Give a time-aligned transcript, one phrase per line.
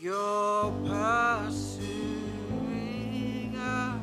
[0.00, 1.82] You're pursuing
[3.56, 4.00] us.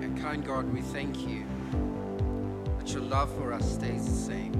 [0.00, 1.44] And kind God, we thank you
[2.78, 4.54] that your love for us stays the same.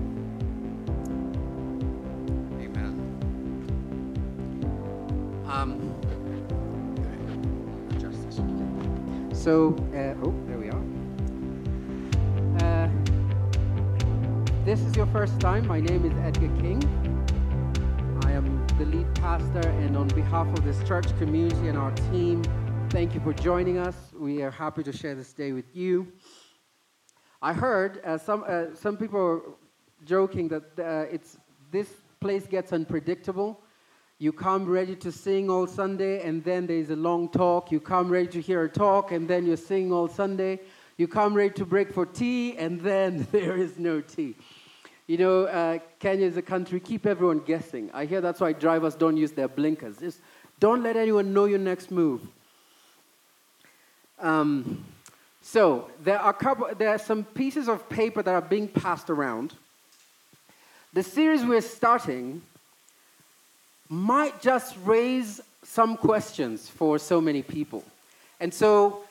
[2.61, 3.01] Amen.
[5.49, 5.95] Um.
[9.33, 10.35] So, uh, oh,
[14.99, 15.65] your first time.
[15.69, 16.83] My name is Edgar King.
[18.25, 22.43] I am the lead pastor, and on behalf of this church community and our team,
[22.91, 23.95] thank you for joining us.
[24.19, 26.09] We are happy to share this day with you.
[27.41, 29.41] I heard uh, some uh, some people are
[30.05, 31.39] joking that uh, it's
[31.71, 31.89] this
[32.19, 33.61] place gets unpredictable.
[34.19, 37.71] You come ready to sing all Sunday, and then there's a long talk.
[37.71, 40.59] You come ready to hear a talk, and then you sing all Sunday.
[40.97, 44.35] You come ready to break for tea, and then there is no tea.
[45.09, 47.91] You know, uh, Kenya is a country, keep everyone guessing.
[47.95, 49.97] I hear that's why drivers don't use their blinkers.
[49.97, 50.21] Just
[50.61, 52.21] don't let anyone know your next move.
[54.21, 54.85] Um,
[55.41, 59.55] so there are, couple, there are some pieces of paper that are being passed around.
[60.93, 62.43] The series we're starting
[63.89, 67.83] might just raise some questions for so many people.
[68.41, 69.05] And so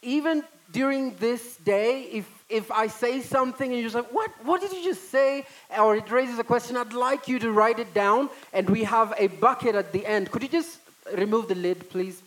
[0.00, 4.60] even during this day, if, if I say something and you're just like, what, what
[4.60, 5.46] did you just say?
[5.78, 9.14] Or it raises a question, I'd like you to write it down and we have
[9.16, 10.30] a bucket at the end.
[10.30, 10.78] Could you just
[11.16, 12.22] remove the lid, please?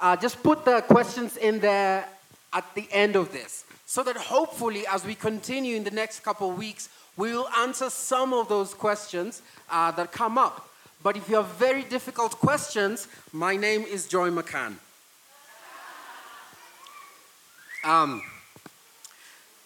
[0.00, 2.08] Uh, just put the questions in there
[2.52, 6.50] at the end of this so that hopefully as we continue in the next couple
[6.50, 10.68] of weeks we will answer some of those questions uh, that come up
[11.02, 14.74] but if you have very difficult questions my name is joy mccann
[17.84, 18.22] um,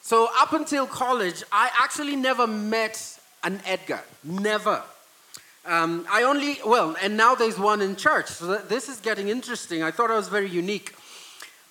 [0.02, 4.82] so up until college i actually never met an edgar never
[5.64, 8.26] um, I only, well, and now there's one in church.
[8.26, 9.82] So this is getting interesting.
[9.82, 10.92] I thought I was very unique.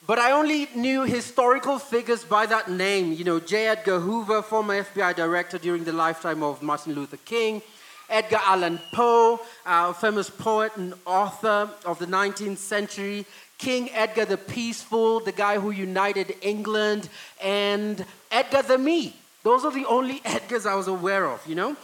[0.07, 3.11] But I only knew historical figures by that name.
[3.11, 3.67] You know, J.
[3.67, 7.61] Edgar Hoover, former FBI director during the lifetime of Martin Luther King.
[8.09, 13.25] Edgar Allan Poe, a famous poet and author of the 19th century.
[13.57, 17.09] King Edgar the Peaceful, the guy who united England.
[17.41, 19.15] And Edgar the Me.
[19.43, 21.75] Those are the only Edgars I was aware of, you know?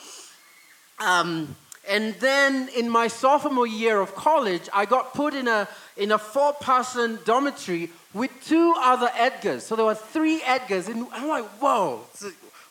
[0.99, 1.55] Um,
[1.89, 6.17] and then in my sophomore year of college, I got put in a, in a
[6.17, 9.61] four person dormitory with two other Edgars.
[9.61, 10.89] So there were three Edgars.
[10.89, 12.01] And I'm like, whoa,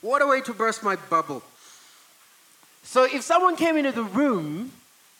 [0.03, 1.43] what a way to burst my bubble.
[2.83, 4.71] So if someone came into the room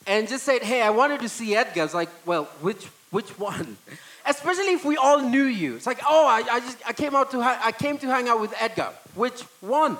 [0.07, 3.31] and just said, hey, I wanted to see Edgar, I was like, well, which, which
[3.39, 3.79] one?
[4.27, 5.77] Especially if we all knew you.
[5.77, 8.41] It's like, oh, I, I just I came out to I came to hang out
[8.41, 8.91] with Edgar.
[9.15, 9.97] Which one?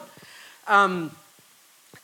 [0.67, 1.13] Um,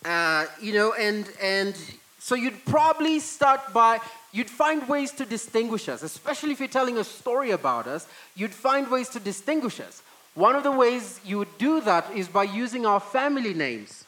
[0.04, 1.76] uh, you know, and, and
[2.18, 4.00] so you'd probably start by,
[4.32, 8.54] you'd find ways to distinguish us, especially if you're telling a story about us, you'd
[8.54, 10.02] find ways to distinguish us.
[10.34, 14.04] One of the ways you would do that is by using our family names.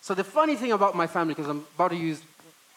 [0.00, 2.20] So the funny thing about my family, because I'm about to use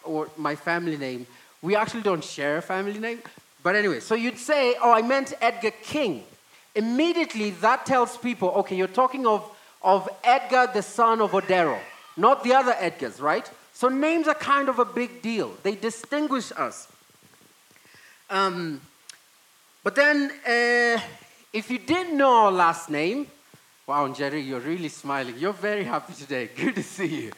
[0.04, 1.26] or my family name,
[1.62, 3.22] we actually don't share a family name.
[3.66, 6.24] But anyway, so you'd say, oh, I meant Edgar King.
[6.76, 9.42] Immediately that tells people, okay, you're talking of,
[9.82, 11.80] of Edgar, the son of Odero
[12.18, 13.50] not the other Edgars, right?
[13.74, 15.54] So names are kind of a big deal.
[15.64, 16.88] They distinguish us.
[18.30, 18.82] Um,
[19.84, 21.00] but then, uh,
[21.54, 23.28] if you didn't know our last name,
[23.88, 25.36] wow, Jerry, you're really smiling.
[25.38, 26.50] You're very happy today.
[26.56, 27.32] Good to see you.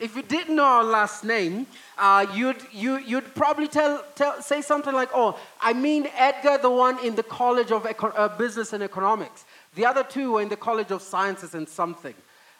[0.00, 4.60] if you didn't know our last name, uh, you'd, you, you'd probably tell, tell, say
[4.60, 8.82] something like, oh, I mean Edgar, the one in the College of uh, Business and
[8.82, 9.44] Economics.
[9.74, 12.14] The other two were in the College of Sciences and something.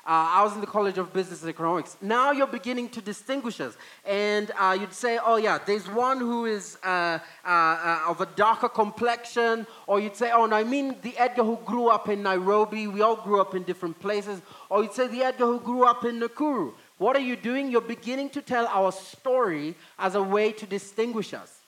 [0.05, 1.97] Uh, I was in the College of Business and Economics.
[2.01, 3.77] Now you're beginning to distinguish us.
[4.05, 8.69] And uh, you'd say, oh, yeah, there's one who is uh, uh, of a darker
[8.69, 9.65] complexion.
[9.87, 12.89] Or you'd say, oh, no, I mean the Edgar who grew up in Nairobi.
[12.89, 14.43] We all grew up in different places.
[14.69, 16.73] Or you'd say the Edgar who grew up in Nakuru.
[16.99, 17.71] What are you doing?
[17.71, 21.61] You're beginning to tell our story as a way to distinguish us.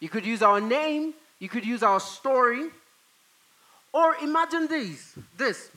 [0.00, 2.68] You could use our name, you could use our story.
[3.92, 5.70] Or imagine these, this.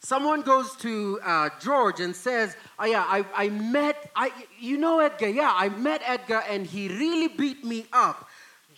[0.00, 5.00] Someone goes to uh, George and says, oh, yeah, I, I met, I, you know
[5.00, 8.28] Edgar, yeah, I met Edgar and he really beat me up.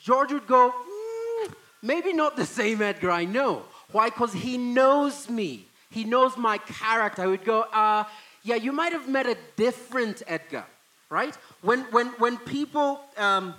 [0.03, 3.65] George would go, mm, maybe not the same Edgar I know.
[3.93, 4.09] Why?
[4.09, 5.67] Because he knows me.
[5.91, 7.23] He knows my character.
[7.23, 8.05] I would go, uh,
[8.43, 10.65] yeah, you might have met a different Edgar,
[11.11, 11.37] right?
[11.63, 13.55] When, when, when people, um,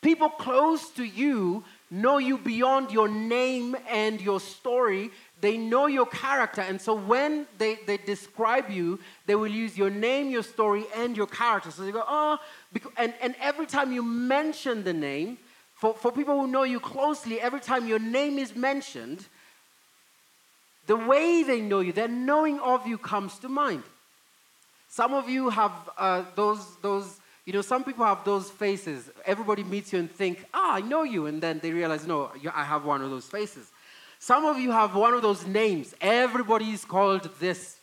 [0.00, 5.10] people close to you know you beyond your name and your story.
[5.44, 6.62] They know your character.
[6.62, 11.14] And so when they, they describe you, they will use your name, your story, and
[11.14, 11.70] your character.
[11.70, 12.38] So they go, oh,
[12.96, 15.36] and, and every time you mention the name,
[15.74, 19.26] for, for people who know you closely, every time your name is mentioned,
[20.86, 23.82] the way they know you, their knowing of you comes to mind.
[24.88, 29.10] Some of you have uh, those, those, you know, some people have those faces.
[29.26, 31.26] Everybody meets you and think, ah, I know you.
[31.26, 33.70] And then they realize, no, I have one of those faces.
[34.24, 35.94] Some of you have one of those names.
[36.00, 37.76] Everybody is called this.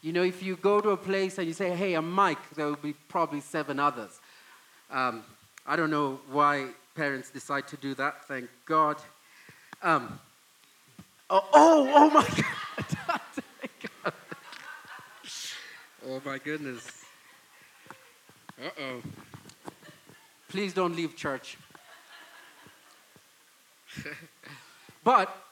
[0.00, 2.66] You know, if you go to a place and you say, hey, I'm Mike, there
[2.66, 4.20] will be probably seven others.
[4.92, 5.24] Um,
[5.66, 8.98] I don't know why parents decide to do that, thank God.
[9.82, 10.20] Um,
[11.30, 12.28] Oh, oh, oh my
[14.04, 14.12] God.
[16.06, 17.04] oh my goodness.
[18.64, 19.02] Uh oh.
[20.48, 21.58] Please don't leave church.
[25.02, 25.47] but,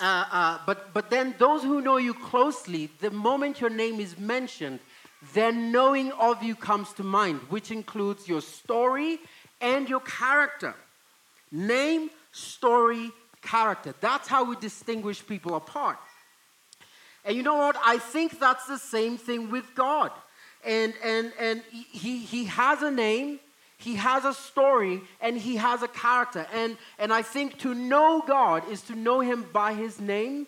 [0.00, 4.18] uh, uh, but, but then those who know you closely, the moment your name is
[4.18, 4.80] mentioned,
[5.32, 9.18] their knowing of you comes to mind, which includes your story
[9.60, 10.74] and your character.
[11.50, 13.10] Name, story,
[13.40, 13.94] character.
[14.00, 15.98] That's how we distinguish people apart.
[17.24, 17.76] And you know what?
[17.82, 20.10] I think that's the same thing with God.
[20.64, 23.38] And, and, and he, he has a name,
[23.84, 26.46] he has a story, and he has a character.
[26.54, 30.46] And, and I think to know God is to know him by his name,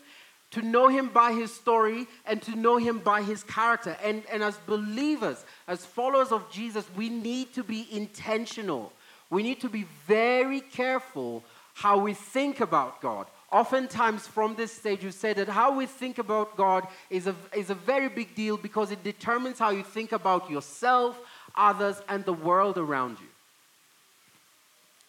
[0.52, 3.94] to know him by his story, and to know him by his character.
[4.02, 8.90] And, and as believers, as followers of Jesus, we need to be intentional.
[9.28, 11.44] We need to be very careful
[11.74, 13.26] how we think about God.
[13.52, 17.68] Oftentimes, from this stage, you say that how we think about God is a, is
[17.68, 21.20] a very big deal because it determines how you think about yourself,
[21.56, 23.26] others, and the world around you.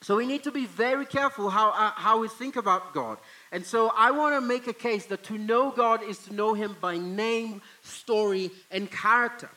[0.01, 3.17] So we need to be very careful how, uh, how we think about God.
[3.51, 6.53] And so I want to make a case that to know God is to know
[6.53, 9.49] Him by name, story, and character.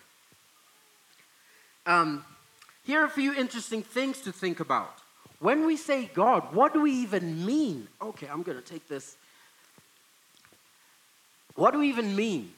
[1.84, 2.24] Um,
[2.84, 4.94] here are a few interesting things to think about.
[5.40, 7.88] When we say God, what do we even mean?
[8.00, 9.16] Okay, I'm going to take this.
[11.54, 12.52] What do we even mean?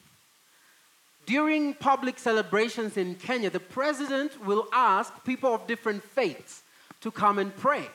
[1.26, 6.62] During public celebrations in Kenya, the president will ask people of different faiths
[7.00, 7.86] to come and pray.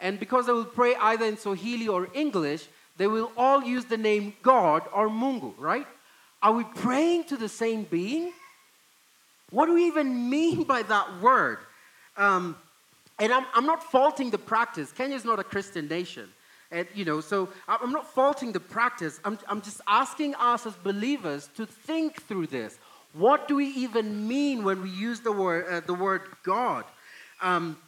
[0.00, 2.66] And because they will pray either in Swahili or English,
[2.96, 5.86] they will all use the name God or Mungu, right?
[6.42, 8.32] Are we praying to the same being?
[9.50, 11.58] What do we even mean by that word?
[12.16, 12.56] Um,
[13.18, 14.92] and I'm, I'm not faulting the practice.
[14.92, 16.28] Kenya is not a Christian nation.
[16.70, 19.20] And, you know, so I'm not faulting the practice.
[19.24, 22.78] I'm, I'm just asking us as believers to think through this.
[23.12, 26.84] What do we even mean when we use the word, uh, the word God?
[27.40, 27.78] Um,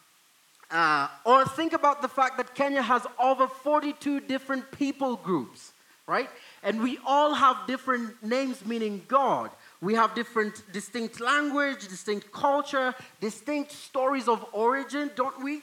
[0.70, 5.72] uh, or think about the fact that Kenya has over 42 different people groups,
[6.06, 6.28] right?
[6.62, 9.50] And we all have different names meaning God.
[9.80, 15.62] We have different, distinct language, distinct culture, distinct stories of origin, don't we?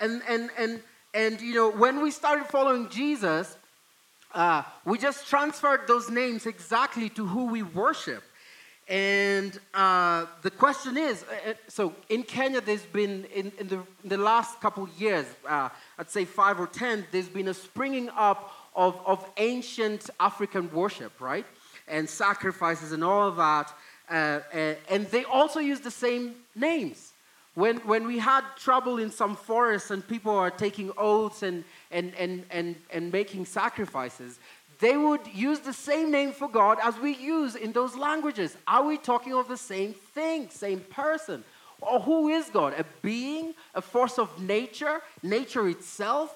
[0.00, 0.80] And, and, and,
[1.14, 3.56] and you know, when we started following Jesus,
[4.34, 8.22] uh, we just transferred those names exactly to who we worship.
[8.88, 13.76] And uh, the question is uh, uh so in Kenya, there's been, in, in, the,
[14.02, 15.68] in the last couple years, uh,
[15.98, 21.20] I'd say five or ten, there's been a springing up of, of ancient African worship,
[21.20, 21.44] right?
[21.88, 23.72] and sacrifices and all of that.
[24.10, 24.40] Uh,
[24.88, 27.07] and they also use the same names.
[27.58, 32.14] When, when we had trouble in some forests and people are taking oaths and, and,
[32.14, 34.38] and, and, and making sacrifices,
[34.78, 38.56] they would use the same name for God as we use in those languages.
[38.68, 41.42] Are we talking of the same thing, same person?
[41.80, 42.74] Or who is God?
[42.78, 46.32] A being, a force of nature, nature itself,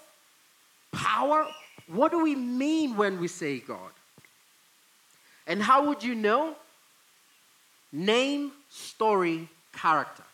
[0.90, 1.46] power?
[1.86, 3.92] What do we mean when we say God?
[5.46, 6.56] And how would you know?
[7.92, 10.24] Name, story, character.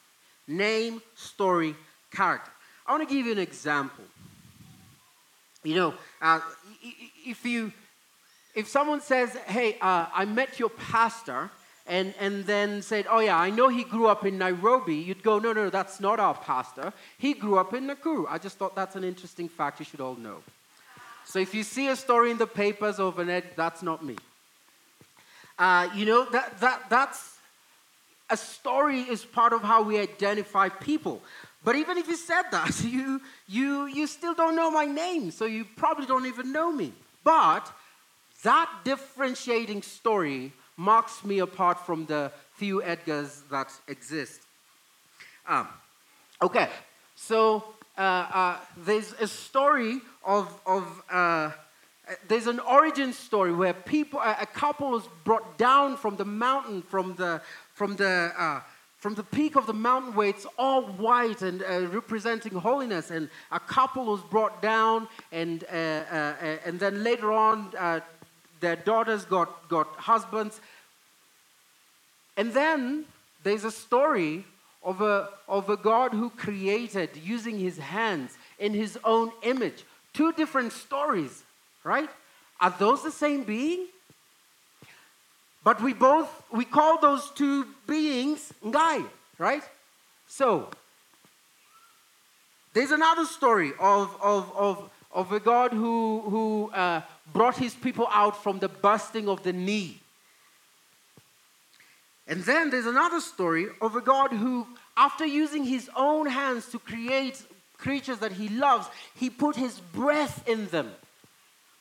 [0.49, 1.77] Name, story,
[2.11, 2.51] character.
[2.87, 4.05] I want to give you an example.
[5.63, 6.41] You know, uh,
[7.27, 7.73] if you,
[8.55, 11.51] if someone says, "Hey, uh, I met your pastor,"
[11.87, 15.39] and and then said, "Oh yeah, I know he grew up in Nairobi," you'd go,
[15.39, 16.95] "No, no, that's not our pastor.
[17.19, 20.15] He grew up in Nakuru." I just thought that's an interesting fact you should all
[20.15, 20.43] know.
[21.27, 24.17] So if you see a story in the papers ed, that's not me.
[25.59, 27.38] Uh, you know, that, that, that's
[28.31, 31.23] a story is part of how we identify people.
[31.65, 35.45] But even if you said that, you, you, you still don't know my name, so
[35.45, 36.93] you probably don't even know me.
[37.25, 37.71] But
[38.43, 44.41] that differentiating story marks me apart from the few Edgars that exist.
[45.47, 45.67] Um,
[46.41, 46.69] okay,
[47.17, 47.65] so
[47.97, 51.51] uh, uh, there's a story of, of uh,
[52.27, 57.15] there's an origin story where people, a, couple was brought down from the mountain, from
[57.17, 57.43] the,
[57.79, 58.61] from the, uh,
[58.99, 63.13] from the peak of the mountain where it's all white and uh, representing holiness.
[63.13, 68.01] And a couple was brought down, and, uh, uh, and then later on, uh,
[68.59, 70.61] their daughters got, got husbands.
[72.37, 73.05] And then
[73.45, 74.45] there's a story
[74.83, 79.85] of a, of a God who created using his hands in his own image.
[80.13, 81.45] Two different stories,
[81.85, 82.11] right?
[82.61, 83.87] Are those the same being?
[85.65, 89.05] But we both, we call those two beings Ngai,
[89.39, 89.63] right?
[90.27, 90.71] So,
[92.75, 98.07] there's another story of, of, of, of a God who, who uh, brought his people
[98.11, 100.01] out from the busting of the knee.
[102.29, 106.79] And then there's another story of a God who, after using his own hands to
[106.79, 107.43] create
[107.79, 110.91] creatures that he loves, he put his breath in them.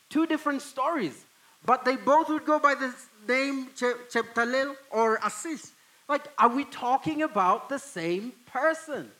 [0.09, 1.25] Two different stories,
[1.65, 2.95] but they both would go by the
[3.27, 5.71] name Cheptalel or Assis.
[6.07, 9.11] Like, are we talking about the same person?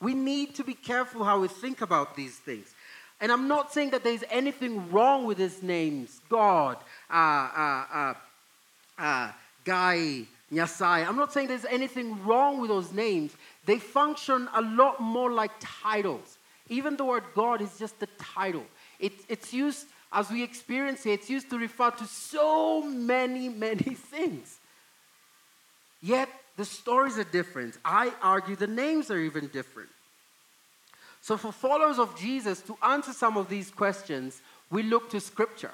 [0.00, 2.74] We need to be careful how we think about these things.
[3.20, 6.78] And I'm not saying that there's anything wrong with his names God,
[7.10, 8.14] uh, uh, uh,
[8.98, 9.32] uh,
[9.66, 11.06] Ngai, Nyasai.
[11.06, 13.36] I'm not saying there's anything wrong with those names.
[13.66, 16.38] They function a lot more like titles.
[16.70, 18.64] Even the word God is just a title.
[18.98, 23.94] It, it's used, as we experience it, it's used to refer to so many, many
[23.94, 24.58] things.
[26.02, 27.78] Yet the stories are different.
[27.84, 29.90] I argue the names are even different.
[31.22, 34.40] So, for followers of Jesus to answer some of these questions,
[34.70, 35.72] we look to Scripture.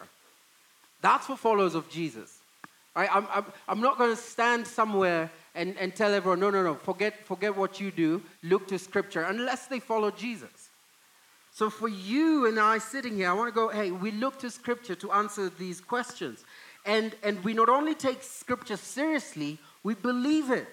[1.00, 2.40] That's for followers of Jesus.
[2.96, 3.08] Right?
[3.14, 6.74] I'm, I'm, I'm not going to stand somewhere and, and tell everyone, no, no, no,
[6.74, 10.65] forget, forget what you do, look to Scripture, unless they follow Jesus.
[11.56, 14.50] So for you and I sitting here, I want to go, hey, we look to
[14.50, 16.44] Scripture to answer these questions.
[16.84, 20.68] And, and we not only take Scripture seriously, we believe it.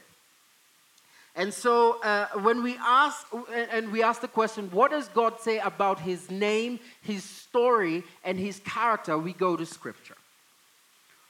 [1.37, 3.25] And so uh, when we ask,
[3.71, 8.37] and we ask the question, what does God say about his name, his story, and
[8.37, 10.17] his character, we go to Scripture.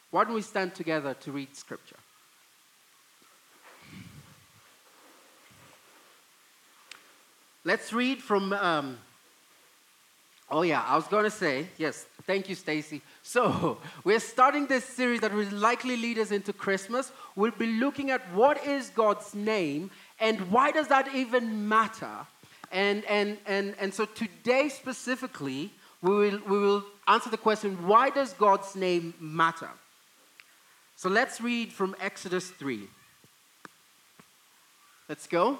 [0.10, 1.98] Why don't we stand together to read scripture?
[7.63, 8.51] Let's read from.
[8.51, 8.98] Um,
[10.53, 13.01] oh, yeah, I was going to say, yes, thank you, Stacy.
[13.24, 17.12] So, we're starting this series that will likely lead us into Christmas.
[17.36, 22.27] We'll be looking at what is God's name and why does that even matter?
[22.72, 25.72] And, and, and, and so, today specifically,
[26.03, 29.69] we will, we will answer the question why does God's name matter?
[30.95, 32.88] So let's read from Exodus 3.
[35.10, 35.60] Let's go.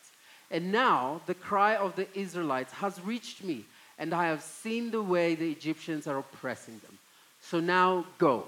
[0.51, 3.65] And now the cry of the Israelites has reached me,
[3.97, 6.97] and I have seen the way the Egyptians are oppressing them.
[7.41, 8.45] So now go.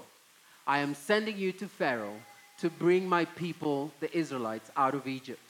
[0.66, 2.20] I am sending you to Pharaoh
[2.60, 5.40] to bring my people, the Israelites, out of Egypt.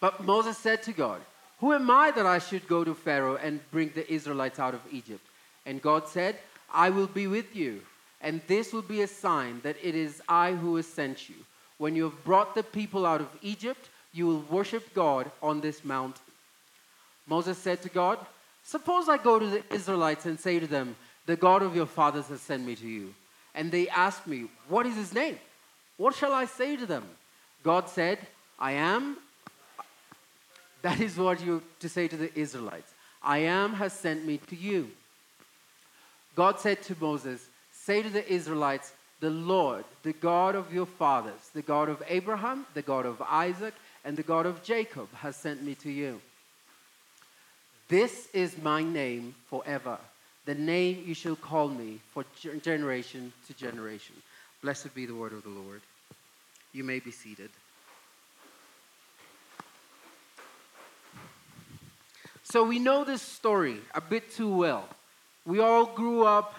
[0.00, 1.20] But Moses said to God,
[1.60, 4.80] Who am I that I should go to Pharaoh and bring the Israelites out of
[4.90, 5.24] Egypt?
[5.64, 6.36] And God said,
[6.72, 7.82] I will be with you
[8.22, 11.34] and this will be a sign that it is I who has sent you.
[11.78, 15.84] When you have brought the people out of Egypt, you will worship God on this
[15.84, 16.22] mountain.
[17.26, 18.18] Moses said to God,
[18.64, 22.26] Suppose I go to the Israelites and say to them, The God of your fathers
[22.28, 23.14] has sent me to you.
[23.54, 25.38] And they ask me, What is his name?
[25.96, 27.04] What shall I say to them?
[27.62, 28.18] God said,
[28.58, 29.16] I am.
[30.82, 32.92] That is what you to say to the Israelites.
[33.22, 34.90] I am has sent me to you.
[36.34, 41.50] God said to Moses, Say to the Israelites, The Lord, the God of your fathers,
[41.54, 45.62] the God of Abraham, the God of Isaac, and the God of Jacob, has sent
[45.62, 46.20] me to you.
[47.88, 49.98] This is my name forever,
[50.44, 52.24] the name you shall call me for
[52.62, 54.16] generation to generation.
[54.62, 55.80] Blessed be the word of the Lord.
[56.72, 57.50] You may be seated.
[62.44, 64.88] So we know this story a bit too well.
[65.46, 66.54] We all grew up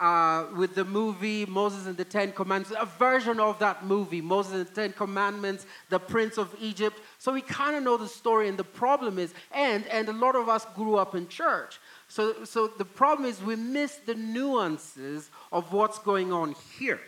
[0.00, 4.52] uh, with the movie Moses and the Ten Commandments, a version of that movie, Moses
[4.54, 6.98] and the Ten Commandments, the Prince of Egypt.
[7.18, 10.36] So we kind of know the story, and the problem is, and, and a lot
[10.36, 11.78] of us grew up in church.
[12.08, 17.00] So, so the problem is we miss the nuances of what's going on here.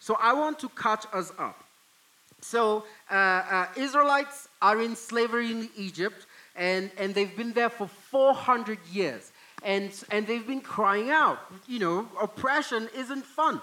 [0.00, 1.62] So I want to catch us up.
[2.40, 7.86] So uh, uh, Israelites are in slavery in Egypt, and, and they've been there for
[7.86, 9.30] 400 years
[9.66, 11.38] and, and they've been crying out.
[11.66, 13.60] You know, oppression isn't fun.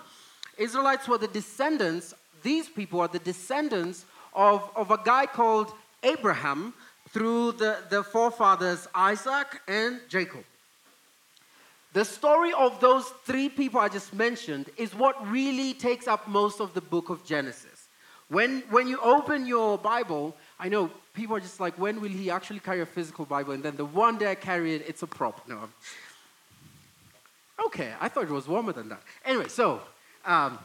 [0.58, 5.72] Israelites were the descendants, these people are the descendants of, of a guy called
[6.04, 6.74] Abraham
[7.10, 10.44] through the, the forefathers Isaac and Jacob.
[11.94, 16.60] The story of those three people I just mentioned is what really takes up most
[16.60, 17.88] of the book of Genesis.
[18.30, 22.30] When, when you open your Bible, I know people are just like, when will he
[22.30, 23.54] actually carry a physical Bible?
[23.54, 25.48] And then the one day I carry it, it's a prop.
[25.48, 25.70] No.
[27.66, 29.02] Okay, I thought it was warmer than that.
[29.26, 29.82] Anyway, so
[30.26, 30.58] um,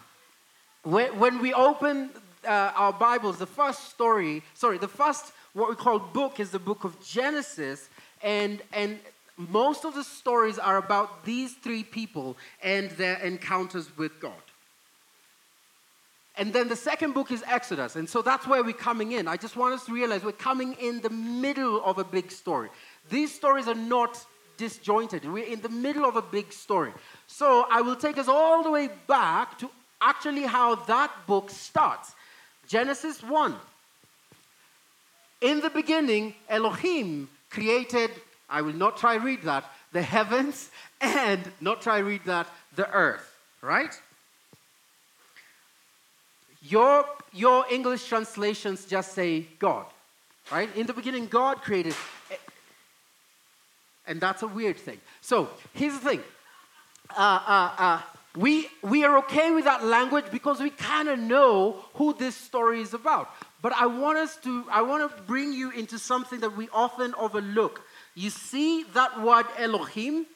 [0.83, 2.11] when, when we open
[2.47, 6.59] uh, our Bibles, the first story, sorry, the first what we call book is the
[6.59, 7.89] book of Genesis,
[8.23, 8.99] and and
[9.37, 14.33] most of the stories are about these three people and their encounters with God.
[16.39, 17.97] And then the second book is Exodus.
[17.97, 19.27] And so that's where we're coming in.
[19.27, 22.71] I just want us to realize we're coming in the middle of a big story.
[23.11, 24.25] These stories are not
[24.57, 25.25] disjointed.
[25.25, 26.93] We're in the middle of a big story.
[27.27, 29.71] So I will take us all the way back to
[30.01, 32.15] actually how that book starts.
[32.69, 33.55] Genesis 1.
[35.41, 38.11] In the beginning, Elohim created,
[38.49, 40.71] I will not try read that, the heavens
[41.01, 42.47] and not try read that,
[42.77, 43.93] the earth, right?
[46.63, 49.87] Your, your English translations just say God,
[50.51, 50.75] right?
[50.77, 51.95] In the beginning, God created.
[54.07, 55.01] And that's a weird thing.
[55.21, 56.21] So here's the thing.
[57.17, 58.01] Uh, uh, uh,
[58.37, 62.81] we, we are okay with that language because we kind of know who this story
[62.81, 63.31] is about.
[63.61, 67.15] But I want us to, I want to bring you into something that we often
[67.15, 67.83] overlook.
[68.15, 70.27] You see that word Elohim?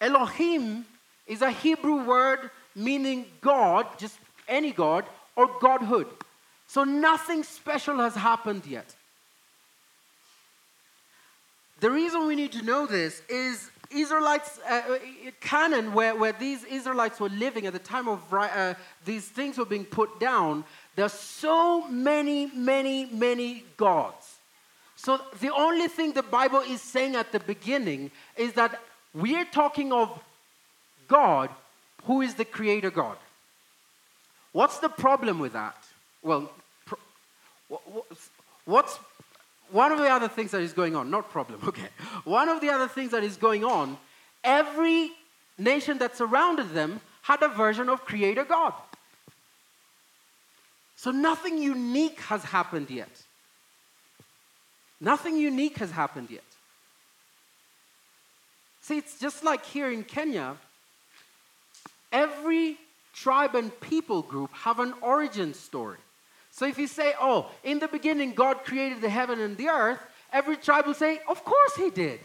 [0.00, 0.86] Elohim
[1.26, 5.04] is a Hebrew word meaning God, just any God,
[5.36, 6.06] or Godhood.
[6.66, 8.94] So nothing special has happened yet.
[11.80, 14.98] The reason we need to know this is Israelites, uh, uh,
[15.40, 19.64] Canaan, where, where these Israelites were living at the time of uh, these things were
[19.64, 24.36] being put down, there's so many, many, many gods.
[24.94, 28.78] So the only thing the Bible is saying at the beginning is that
[29.14, 30.22] we're talking of
[31.08, 31.48] God
[32.04, 33.16] who is the creator God.
[34.52, 35.76] What's the problem with that?
[36.22, 36.50] Well,
[38.64, 38.98] what's
[39.70, 41.10] one of the other things that is going on?
[41.10, 41.88] Not problem, okay.
[42.24, 43.96] One of the other things that is going on,
[44.42, 45.10] every
[45.58, 48.72] nation that surrounded them had a version of creator God.
[50.96, 53.10] So nothing unique has happened yet.
[55.00, 56.44] Nothing unique has happened yet.
[58.82, 60.56] See, it's just like here in Kenya,
[62.12, 62.78] every
[63.14, 65.98] tribe and people group have an origin story.
[66.50, 70.00] So if you say, oh, in the beginning God created the heaven and the earth,
[70.32, 72.20] every tribe will say, of course he did.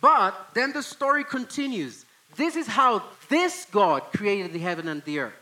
[0.00, 2.04] But then the story continues.
[2.36, 5.32] This is how this God created the heaven and the earth.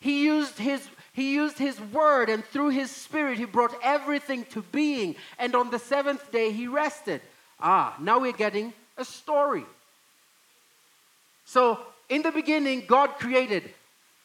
[0.00, 4.62] He used his he used his word and through his spirit he brought everything to
[4.62, 7.20] being and on the seventh day he rested.
[7.58, 9.64] Ah, now we're getting a story.
[11.50, 13.74] So, in the beginning, God created.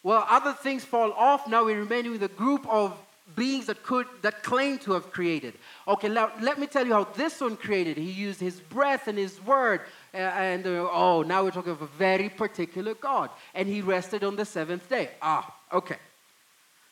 [0.03, 1.47] Well, other things fall off.
[1.47, 2.95] Now we remain with a group of
[3.35, 5.55] beings that could that claim to have created.
[5.87, 7.97] Okay, now let me tell you how this one created.
[7.97, 9.81] He used his breath and his word,
[10.13, 13.31] uh, and uh, oh, now we're talking of a very particular God.
[13.55, 15.09] And he rested on the seventh day.
[15.19, 15.97] Ah, okay.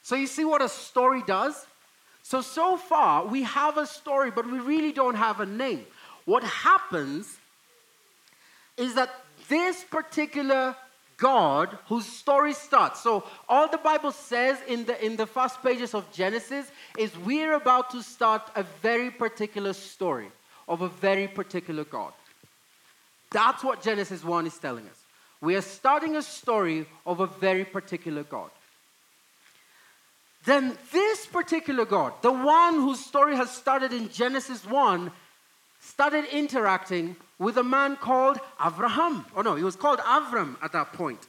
[0.02, 1.68] So you see what a story does.
[2.24, 5.86] So, so far, we have a story, but we really don't have a name.
[6.26, 7.38] What happens
[8.78, 9.12] is that
[9.50, 10.76] this particular
[11.18, 13.02] God whose story starts.
[13.02, 17.54] So all the Bible says in the in the first pages of Genesis is we're
[17.54, 20.30] about to start a very particular story
[20.68, 22.14] of a very particular God.
[23.32, 25.00] That's what Genesis 1 is telling us.
[25.42, 28.52] We are starting a story of a very particular God.
[30.46, 35.12] Then this particular God, the one whose story has started in Genesis 1,
[35.84, 39.26] started interacting with a man called Abraham.
[39.36, 41.28] Oh no, he was called Avram at that point.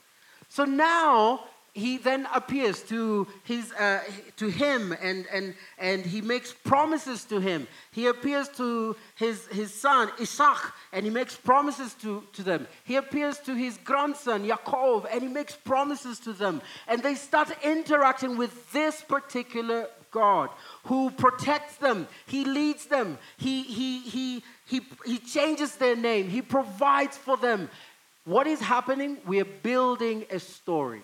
[0.49, 4.01] So now he then appears to his uh,
[4.37, 9.75] to him and and and he makes promises to him he appears to his his
[9.75, 15.05] son isaac and he makes promises to to them he appears to his grandson yaakov
[15.11, 19.89] and he makes promises to them and they start interacting with this particular
[20.23, 20.49] god
[20.85, 26.43] who protects them he leads them he he he he, he changes their name he
[26.57, 27.69] provides for them
[28.25, 31.03] what is happening we are building a story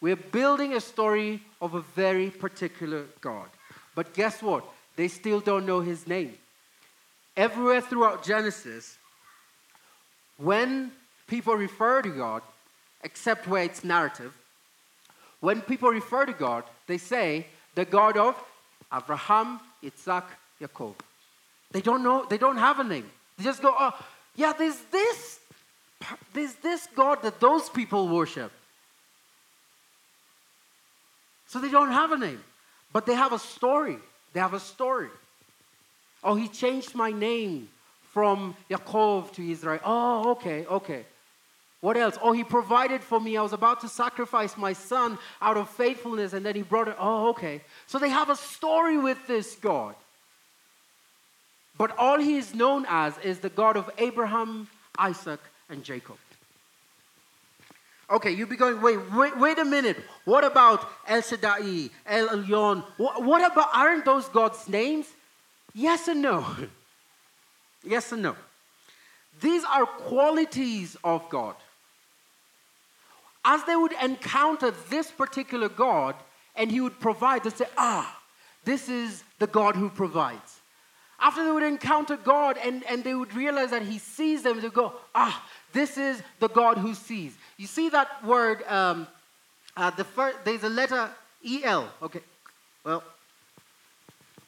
[0.00, 3.48] we're building a story of a very particular God.
[3.94, 4.64] But guess what?
[4.96, 6.34] They still don't know his name.
[7.36, 8.96] Everywhere throughout Genesis,
[10.36, 10.92] when
[11.26, 12.42] people refer to God,
[13.02, 14.36] except where it's narrative,
[15.40, 17.46] when people refer to God, they say
[17.78, 18.34] the God of
[18.92, 20.24] Abraham, Isaac,
[20.58, 20.96] Jacob.
[21.70, 23.08] They don't know, they don't have a name.
[23.36, 23.92] They just go, oh,
[24.34, 25.38] yeah, there's this,
[26.32, 28.50] there's this God that those people worship.
[31.46, 32.42] So they don't have a name,
[32.92, 33.98] but they have a story.
[34.32, 35.10] They have a story.
[36.24, 37.68] Oh, he changed my name
[38.12, 39.80] from Yaakov to Israel.
[39.84, 41.04] Oh, okay, okay.
[41.80, 42.18] What else?
[42.20, 43.36] Oh, he provided for me.
[43.36, 46.96] I was about to sacrifice my son out of faithfulness, and then he brought it.
[46.98, 47.60] Oh, okay.
[47.86, 49.94] So they have a story with this God.
[51.76, 54.66] But all he is known as is the God of Abraham,
[54.98, 55.38] Isaac,
[55.70, 56.16] and Jacob.
[58.10, 59.98] Okay, you'd be going, wait, wait, wait a minute.
[60.24, 62.82] What about El Shaddai, El Elyon?
[62.96, 65.06] What, what about, aren't those God's names?
[65.74, 66.44] Yes and no.
[67.84, 68.34] yes and no.
[69.40, 71.54] These are qualities of God.
[73.44, 76.14] As they would encounter this particular God
[76.56, 78.20] and He would provide, they say, ah,
[78.64, 80.60] this is the God who provides.
[81.20, 84.68] After they would encounter God and, and they would realize that He sees them, they
[84.68, 87.36] go, ah, this is the God who sees.
[87.56, 89.06] You see that word, um,
[89.76, 91.10] uh, the first, there's a letter
[91.44, 91.88] EL.
[92.02, 92.20] Okay,
[92.84, 93.02] well,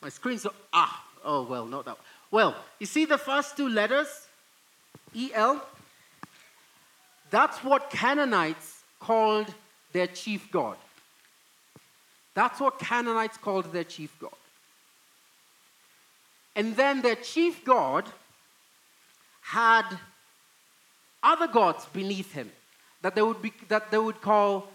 [0.03, 1.96] my screen's, so, ah, oh, well, not that.
[2.31, 4.29] Well, you see the first two letters,
[5.16, 5.62] EL?
[7.31, 9.52] That's what Canaanites called
[9.92, 10.76] their chief god.
[12.34, 14.30] That's what Canaanites called their chief god.
[16.54, 18.04] And then their chief god
[19.42, 19.86] had
[21.22, 22.50] other gods beneath him
[23.02, 24.68] that they would, be, that they would call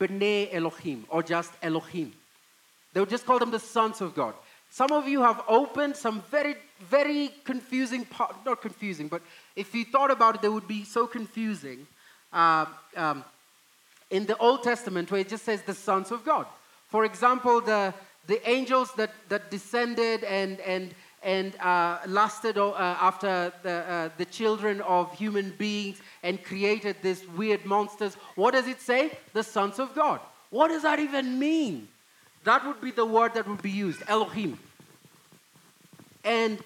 [0.00, 2.12] B'nai Elohim or just Elohim.
[2.92, 4.34] They would just call them the sons of God.
[4.70, 9.22] Some of you have opened some very, very confusing, part, not confusing, but
[9.56, 11.86] if you thought about it, they would be so confusing.
[12.32, 13.24] Uh, um,
[14.10, 16.46] in the Old Testament, where it just says the sons of God.
[16.88, 17.92] For example, the,
[18.26, 24.24] the angels that, that descended and, and and uh, lasted uh, after the, uh, the
[24.24, 28.14] children of human beings and created these weird monsters.
[28.36, 29.18] What does it say?
[29.32, 30.20] The sons of God.
[30.50, 31.88] What does that even mean?
[32.44, 34.58] That would be the word that would be used Elohim.
[36.24, 36.58] And,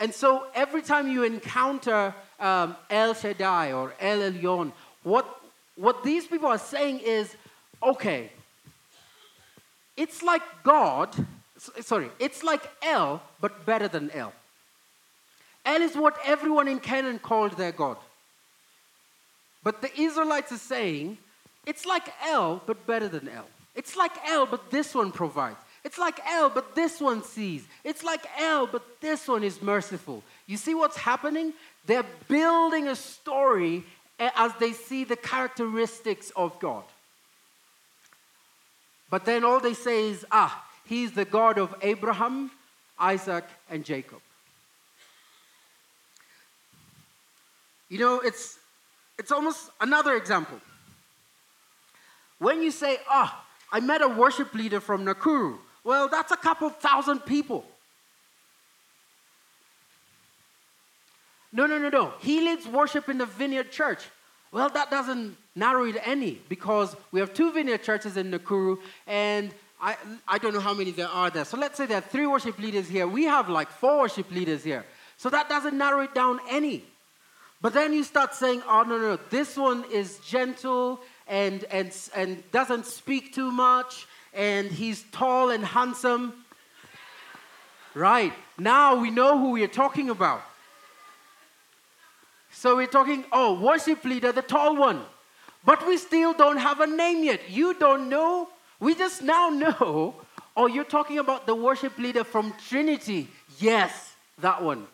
[0.00, 4.72] and so every time you encounter um, El Shaddai or El Elyon,
[5.04, 5.40] what,
[5.76, 7.36] what these people are saying is
[7.82, 8.30] okay,
[9.96, 11.14] it's like God
[11.80, 14.32] sorry, it's like El, but better than El.
[15.64, 17.96] El is what everyone in Canaan called their God.
[19.62, 21.16] But the Israelites are saying,
[21.66, 23.46] it's like El, but better than El.
[23.74, 25.56] It's like El, but this one provides.
[25.84, 27.66] It's like El, but this one sees.
[27.82, 30.22] It's like El, but this one is merciful.
[30.46, 31.54] You see what's happening?
[31.86, 33.84] They're building a story
[34.36, 36.84] as they see the characteristics of God.
[39.10, 42.50] But then all they say is, ah, He's the God of Abraham,
[42.98, 44.20] Isaac, and Jacob.
[47.88, 48.58] You know, it's,
[49.18, 50.60] it's almost another example.
[52.38, 56.70] When you say, ah, I met a worship leader from Nakuru, well, that's a couple
[56.70, 57.64] thousand people.
[61.52, 62.14] No, no, no, no.
[62.20, 64.00] He leads worship in the Vineyard Church.
[64.54, 69.52] Well, that doesn't narrow it any because we have two Vineyard churches in Nakuru, and
[69.82, 69.96] I,
[70.28, 71.44] I don't know how many there are there.
[71.44, 73.08] So let's say there are three worship leaders here.
[73.08, 74.84] We have like four worship leaders here.
[75.16, 76.84] So that doesn't narrow it down any.
[77.60, 82.48] But then you start saying, oh, no, no, this one is gentle and, and, and
[82.52, 86.32] doesn't speak too much, and he's tall and handsome.
[87.92, 88.32] Right.
[88.56, 90.42] Now we know who we are talking about.
[92.54, 95.02] So we're talking, oh, worship leader, the tall one.
[95.64, 97.50] But we still don't have a name yet.
[97.50, 98.48] You don't know.
[98.80, 100.14] We just now know.
[100.56, 103.26] Oh, you're talking about the worship leader from Trinity.
[103.58, 104.86] Yes, that one.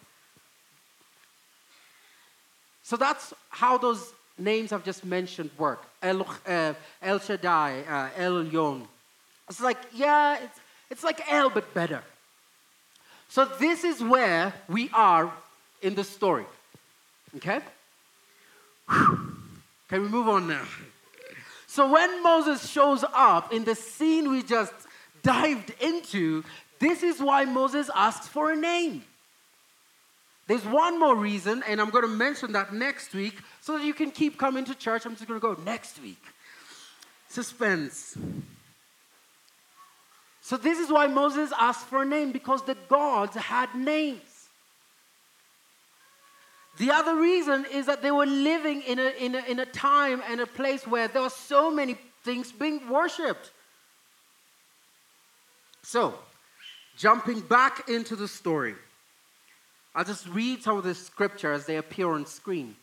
[2.82, 5.84] So that's how those names I've just mentioned work.
[6.02, 8.88] El, uh, El Shaddai, uh, El Yon.
[9.50, 12.02] It's like, yeah, it's, it's like El, but better.
[13.28, 15.30] So this is where we are
[15.82, 16.46] in the story.
[17.36, 17.60] Okay?
[18.88, 20.64] Can we move on now?
[21.66, 24.72] So when Moses shows up in the scene we just
[25.22, 26.42] dived into,
[26.80, 29.04] this is why Moses asks for a name.
[30.48, 33.94] There's one more reason, and I'm going to mention that next week so that you
[33.94, 35.06] can keep coming to church.
[35.06, 36.22] I'm just going to go next week.
[37.28, 38.18] Suspense.
[40.40, 44.29] So, this is why Moses asked for a name because the gods had names.
[46.80, 50.22] The other reason is that they were living in a, in, a, in a time
[50.26, 53.50] and a place where there were so many things being worshipped.
[55.82, 56.14] So,
[56.96, 58.76] jumping back into the story,
[59.94, 62.74] I'll just read some of the scripture as they appear on screen.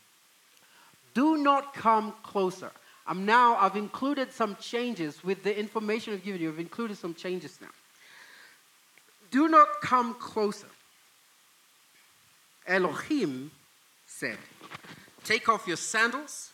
[1.15, 2.69] Do not come closer.
[3.07, 7.15] I'm now, I've included some changes with the information I've given you, I've included some
[7.15, 7.73] changes now.
[9.31, 10.69] Do not come closer.
[12.67, 13.49] Elohim
[14.07, 14.37] said,
[15.23, 16.51] Take off your sandals,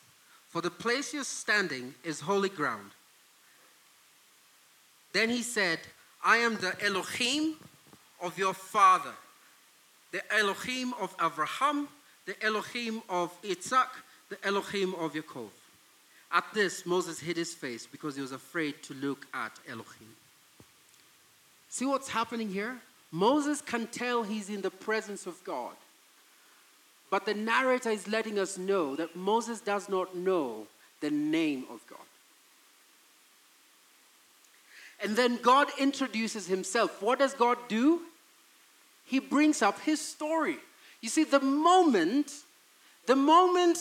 [0.49, 2.91] for the place you're standing is holy ground.
[5.13, 5.79] Then he said,
[6.23, 7.55] I am the Elohim
[8.21, 9.13] of your father,
[10.11, 11.87] the Elohim of Abraham,
[12.25, 13.89] the Elohim of Isaac,
[14.29, 15.49] the Elohim of Yaakov.
[16.31, 20.15] At this, Moses hid his face because he was afraid to look at Elohim.
[21.69, 22.77] See what's happening here?
[23.11, 25.75] Moses can tell he's in the presence of God.
[27.13, 30.65] But the narrator is letting us know that Moses does not know
[30.99, 31.99] the name of God.
[34.99, 37.03] And then God introduces himself.
[37.03, 38.01] What does God do?
[39.05, 40.57] He brings up his story.
[41.01, 42.31] You see, the moment,
[43.05, 43.77] the moment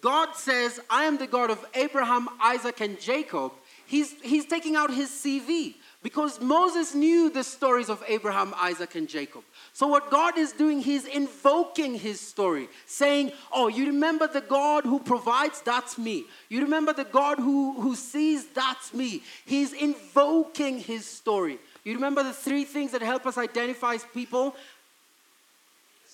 [0.00, 3.52] God says, I am the God of Abraham, Isaac, and Jacob,
[3.86, 9.08] he's, he's taking out his CV because Moses knew the stories of Abraham, Isaac, and
[9.08, 9.42] Jacob.
[9.72, 14.84] So, what God is doing, He's invoking His story, saying, Oh, you remember the God
[14.84, 15.60] who provides?
[15.60, 16.24] That's me.
[16.48, 18.46] You remember the God who, who sees?
[18.46, 19.22] That's me.
[19.44, 21.58] He's invoking His story.
[21.82, 24.54] You remember the three things that help us identify people?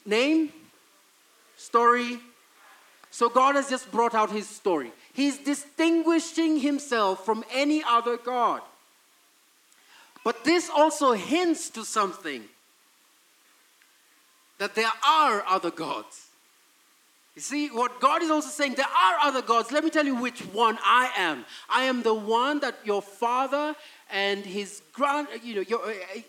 [0.07, 0.51] Name,
[1.59, 2.19] story.
[3.11, 4.93] So, God has just brought out His story.
[5.13, 8.63] He's distinguishing Himself from any other God.
[10.25, 12.43] But this also hints to something
[14.59, 16.29] that there are other gods.
[17.35, 19.73] You see, what God is also saying, there are other gods.
[19.73, 21.45] Let me tell you which one I am.
[21.69, 23.75] I am the one that your father
[24.09, 26.23] and his grand, you know, your, uh, uh,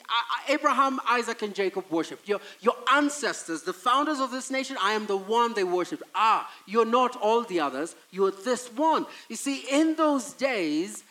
[0.50, 2.28] Abraham, Isaac, and Jacob worshipped.
[2.28, 6.02] Your, your ancestors, the founders of this nation, I am the one they worshipped.
[6.16, 9.06] Ah, you're not all the others, you're this one.
[9.30, 11.04] You see, in those days,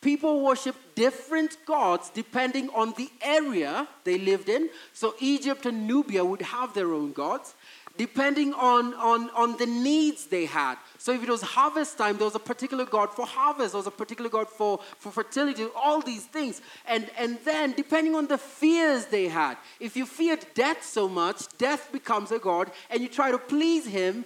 [0.00, 4.70] people worship different gods depending on the area they lived in.
[4.92, 7.54] So Egypt and Nubia would have their own gods
[8.00, 10.76] depending on, on, on the needs they had.
[10.96, 13.86] So if it was harvest time, there was a particular god for harvest, there was
[13.86, 16.62] a particular god for, for fertility, all these things.
[16.86, 21.46] And, and then depending on the fears they had, if you feared death so much,
[21.58, 24.24] death becomes a god, and you try to please him,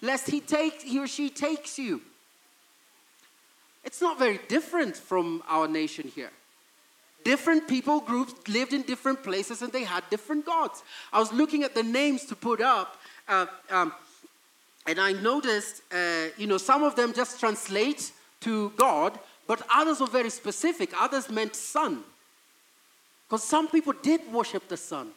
[0.00, 2.00] lest he take he or she takes you.
[3.84, 6.30] It's not very different from our nation here.
[7.24, 10.82] Different people groups lived in different places and they had different gods.
[11.12, 12.96] I was looking at the names to put up,
[13.28, 13.92] uh, um,
[14.86, 20.00] and I noticed, uh, you know, some of them just translate to God, but others
[20.00, 20.90] were very specific.
[20.98, 22.04] Others meant sun.
[23.26, 25.10] Because some people did worship the sun.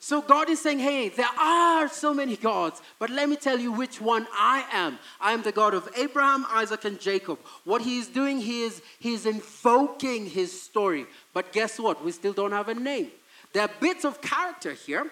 [0.00, 3.72] So God is saying, hey, there are so many gods, but let me tell you
[3.72, 4.98] which one I am.
[5.20, 7.40] I am the God of Abraham, Isaac, and Jacob.
[7.64, 11.06] What he is doing, he is, he is invoking his story.
[11.34, 12.04] But guess what?
[12.04, 13.10] We still don't have a name.
[13.52, 15.10] There are bits of character here.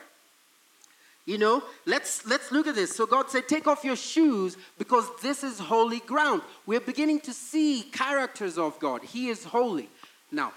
[1.24, 2.94] You know, let's let's look at this.
[2.94, 7.32] So God said, "Take off your shoes because this is holy ground." We're beginning to
[7.32, 9.02] see characters of God.
[9.02, 9.88] He is holy.
[10.30, 10.52] Now,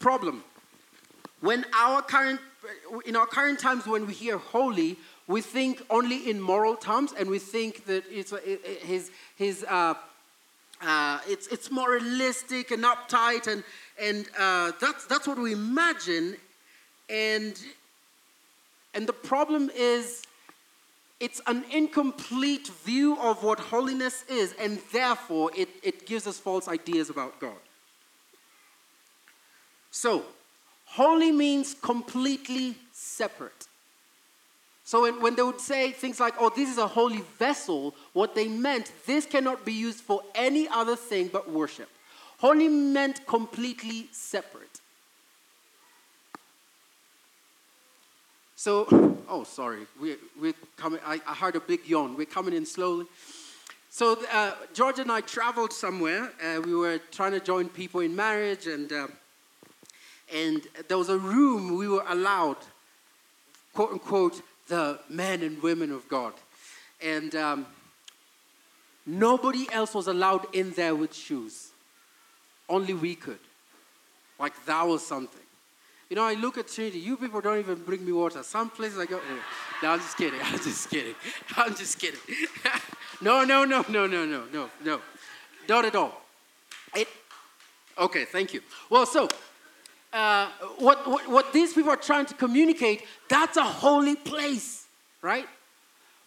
[0.00, 0.42] problem.
[1.42, 2.40] When our current
[3.04, 7.28] in our current times when we hear holy, we think only in moral terms and
[7.28, 8.32] we think that it's
[8.82, 9.94] his his uh,
[10.84, 13.62] uh, it's, it's moralistic and uptight, and,
[14.00, 16.36] and uh, that's, that's what we imagine.
[17.08, 17.60] And,
[18.94, 20.24] and the problem is,
[21.20, 26.66] it's an incomplete view of what holiness is, and therefore it, it gives us false
[26.66, 27.62] ideas about God.
[29.92, 30.24] So,
[30.92, 33.66] holy means completely separate.
[34.84, 38.34] So when, when they would say things like, oh, this is a holy vessel, what
[38.34, 41.88] they meant, this cannot be used for any other thing but worship.
[42.38, 44.80] Holy meant completely separate.
[48.56, 48.86] So,
[49.28, 52.16] oh, sorry, we, we're coming, I, I heard a big yawn.
[52.16, 53.06] We're coming in slowly.
[53.88, 56.32] So, uh, George and I traveled somewhere.
[56.44, 59.06] Uh, we were trying to join people in marriage, and, uh,
[60.32, 62.56] and there was a room we were allowed,
[63.74, 66.32] quote unquote, the men and women of God.
[67.02, 67.66] And um,
[69.04, 71.70] nobody else was allowed in there with shoes.
[72.68, 73.38] Only we could.
[74.38, 75.40] Like that was something.
[76.08, 78.42] You know, I look at Trinity, you people don't even bring me water.
[78.42, 79.42] Some places I go, oh,
[79.82, 80.40] no, I'm just kidding.
[80.42, 81.14] I'm just kidding.
[81.56, 82.20] I'm just kidding.
[83.20, 85.00] no, no, no, no, no, no, no, no.
[85.68, 86.20] Not at all.
[86.94, 87.08] It,
[87.96, 88.60] okay, thank you.
[88.90, 89.28] Well, so
[90.12, 90.48] uh,
[90.78, 94.86] what, what, what these people are trying to communicate, that's a holy place,
[95.22, 95.46] right?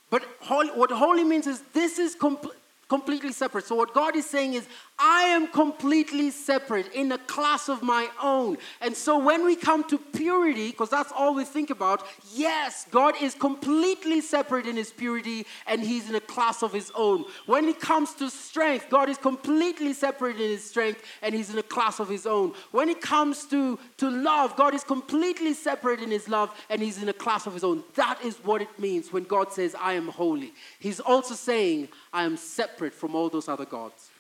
[0.10, 2.56] But holy, what holy means is this is complete
[2.88, 3.66] completely separate.
[3.66, 8.08] So, what God is saying is, I am completely separate in a class of my
[8.24, 8.58] own.
[8.80, 13.16] And so, when we come to purity, because that's all we think about, yes, God
[13.22, 17.26] is completely separate in his purity and he's in a class of his own.
[17.46, 21.58] When it comes to strength, God is completely separate in his strength and he's in
[21.58, 22.54] a class of his own.
[22.72, 27.04] When it comes to, to love, God is completely separate in his love and he's
[27.04, 27.84] in a class of his own.
[27.96, 30.54] That is what it means when God says, I am holy.
[30.80, 34.12] He's also saying, I am separate from all those other gods.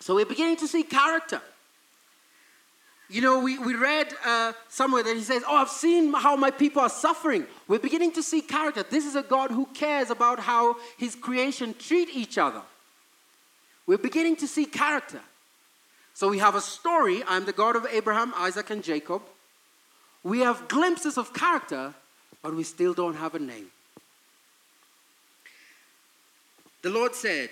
[0.00, 1.40] So we're beginning to see character.
[3.10, 6.50] You know, we, we read uh, somewhere that he says, Oh, I've seen how my
[6.50, 7.46] people are suffering.
[7.66, 8.82] We're beginning to see character.
[8.82, 12.60] This is a God who cares about how his creation treat each other.
[13.86, 15.20] We're beginning to see character.
[16.12, 19.22] So we have a story I'm the God of Abraham, Isaac, and Jacob.
[20.22, 21.94] We have glimpses of character,
[22.42, 23.70] but we still don't have a name.
[26.82, 27.50] The Lord said,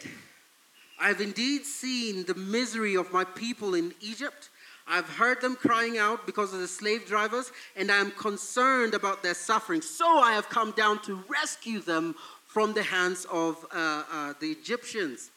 [0.98, 4.48] I have indeed seen the misery of my people in Egypt.
[4.88, 9.22] I've heard them crying out because of the slave drivers, and I am concerned about
[9.22, 9.82] their suffering.
[9.82, 12.14] So I have come down to rescue them
[12.46, 15.30] from the hands of uh, uh, the Egyptians.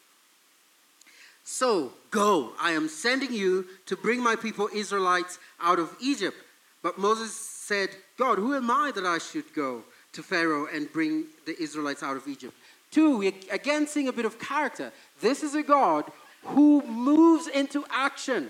[1.44, 6.38] So go, I am sending you to bring my people Israelites out of Egypt.
[6.84, 11.26] But Moses said, God, who am I that I should go to Pharaoh and bring
[11.46, 12.54] the Israelites out of Egypt?
[12.92, 14.92] Two, we again seeing a bit of character.
[15.22, 16.06] This is a God
[16.44, 18.50] who moves into action.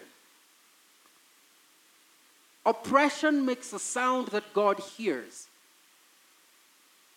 [2.65, 5.47] Oppression makes a sound that God hears.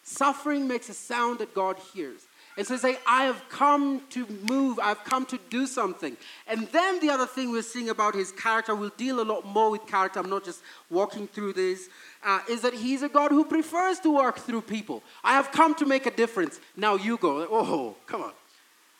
[0.02, 2.26] Suffering makes a sound that God hears.
[2.56, 6.16] And so say, I have come to move, I've come to do something.
[6.46, 9.70] And then the other thing we're seeing about his character, we'll deal a lot more
[9.70, 11.88] with character, I'm not just walking through this,
[12.24, 15.02] uh, is that he's a God who prefers to work through people.
[15.24, 16.60] I have come to make a difference.
[16.76, 17.46] Now you go.
[17.50, 18.32] Oh, come on.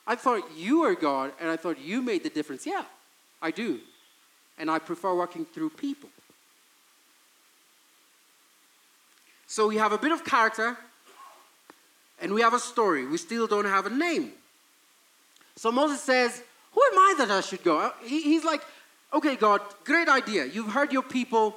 [0.05, 2.65] I thought you were God and I thought you made the difference.
[2.65, 2.83] Yeah,
[3.41, 3.79] I do.
[4.57, 6.09] And I prefer working through people.
[9.47, 10.77] So we have a bit of character
[12.19, 13.05] and we have a story.
[13.05, 14.31] We still don't have a name.
[15.55, 16.41] So Moses says,
[16.73, 17.91] Who am I that I should go?
[18.03, 18.61] He's like,
[19.13, 20.45] Okay, God, great idea.
[20.45, 21.55] You've heard your people,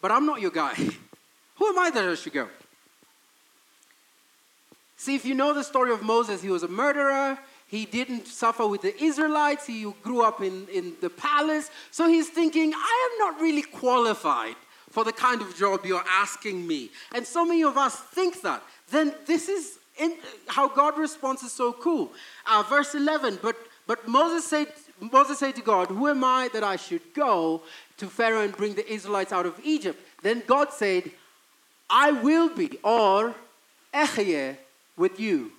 [0.00, 0.74] but I'm not your guy.
[1.56, 2.48] Who am I that I should go?
[4.96, 7.38] See, if you know the story of Moses, he was a murderer.
[7.68, 9.66] He didn't suffer with the Israelites.
[9.66, 11.70] He grew up in, in the palace.
[11.90, 14.56] So he's thinking, I am not really qualified
[14.90, 16.90] for the kind of job you're asking me.
[17.14, 20.16] And so many of us think that then this is in,
[20.46, 22.10] how God responds is so cool.
[22.46, 23.56] Uh, verse 11, but,
[23.86, 24.68] but Moses said,
[25.00, 27.62] Moses said to God, Who am I that I should go
[27.98, 30.00] to Pharaoh and bring the Israelites out of Egypt?
[30.22, 31.10] Then God said,
[31.90, 33.34] I will be, or
[33.94, 34.56] Ehyeh,
[34.96, 35.52] with you.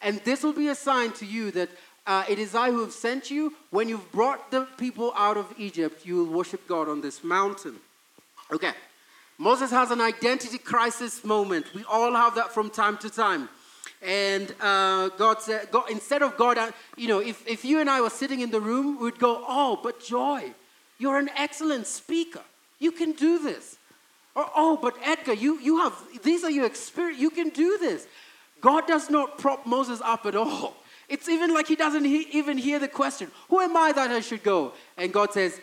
[0.00, 1.70] And this will be a sign to you that
[2.06, 3.52] uh, it is I who have sent you.
[3.70, 7.76] When you've brought the people out of Egypt, you will worship God on this mountain.
[8.52, 8.72] Okay.
[9.38, 11.66] Moses has an identity crisis moment.
[11.74, 13.48] We all have that from time to time.
[14.00, 17.90] And uh, God said, God, instead of God, uh, you know, if, if you and
[17.90, 20.52] I were sitting in the room, we'd go, oh, but Joy,
[20.98, 22.42] you're an excellent speaker.
[22.78, 23.76] You can do this.
[24.34, 27.20] Or, oh, but Edgar, you, you have, these are your experience.
[27.20, 28.06] You can do this.
[28.60, 30.74] God does not prop Moses up at all.
[31.08, 34.20] It's even like he doesn't he- even hear the question, Who am I that I
[34.20, 34.72] should go?
[34.96, 35.60] And God says,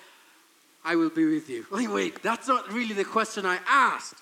[0.85, 1.65] I will be with you.
[1.71, 4.15] Wait, wait, that's not really the question I asked.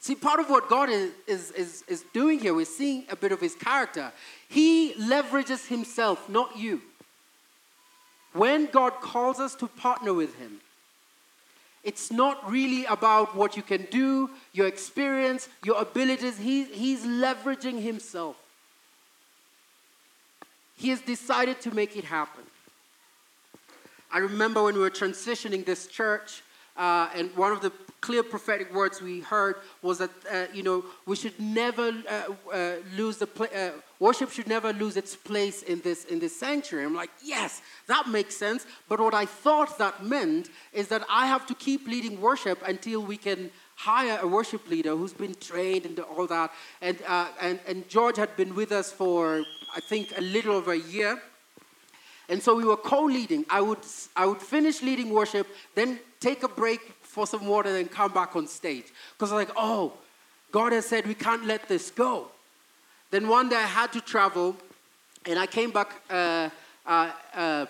[0.00, 3.32] See, part of what God is, is, is, is doing here, we're seeing a bit
[3.32, 4.12] of his character.
[4.48, 6.80] He leverages himself, not you.
[8.32, 10.60] When God calls us to partner with him,
[11.84, 16.36] it's not really about what you can do, your experience, your abilities.
[16.36, 18.36] He, he's leveraging himself.
[20.76, 22.44] He has decided to make it happen.
[24.12, 26.42] I remember when we were transitioning this church,
[26.78, 30.84] uh, and one of the clear prophetic words we heard was that uh, you know
[31.06, 32.22] we should never uh,
[32.52, 36.86] uh lose the uh, worship should never lose its place in this in this sanctuary.
[36.86, 38.66] I'm like, yes, that makes sense.
[38.88, 43.02] But what I thought that meant is that I have to keep leading worship until
[43.02, 46.52] we can hire a worship leader who's been trained and all that.
[46.80, 50.72] And uh, and and George had been with us for I think a little over
[50.72, 51.20] a year.
[52.28, 53.46] And so we were co-leading.
[53.48, 53.78] I would
[54.14, 58.36] I would finish leading worship, then take a break for some water, then come back
[58.36, 58.84] on stage.
[59.12, 59.92] Because I was like, oh,
[60.52, 62.28] God has said we can't let this go.
[63.10, 64.56] Then one day I had to travel,
[65.24, 66.02] and I came back.
[66.10, 66.50] Uh,
[66.86, 67.66] uh, uh,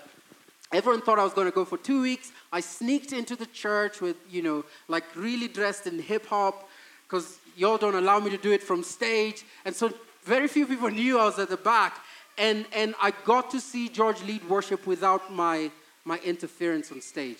[0.73, 2.33] everyone thought I was going to go for two weeks.
[2.53, 6.69] I sneaked into the church with, you know, like really dressed in hip hop,
[7.05, 9.45] because y'all don't allow me to do it from stage.
[9.65, 9.93] And so
[10.25, 12.01] very few people knew I was at the back.
[12.39, 15.71] And, and I got to see George lead worship without my,
[16.05, 17.39] my interference on stage.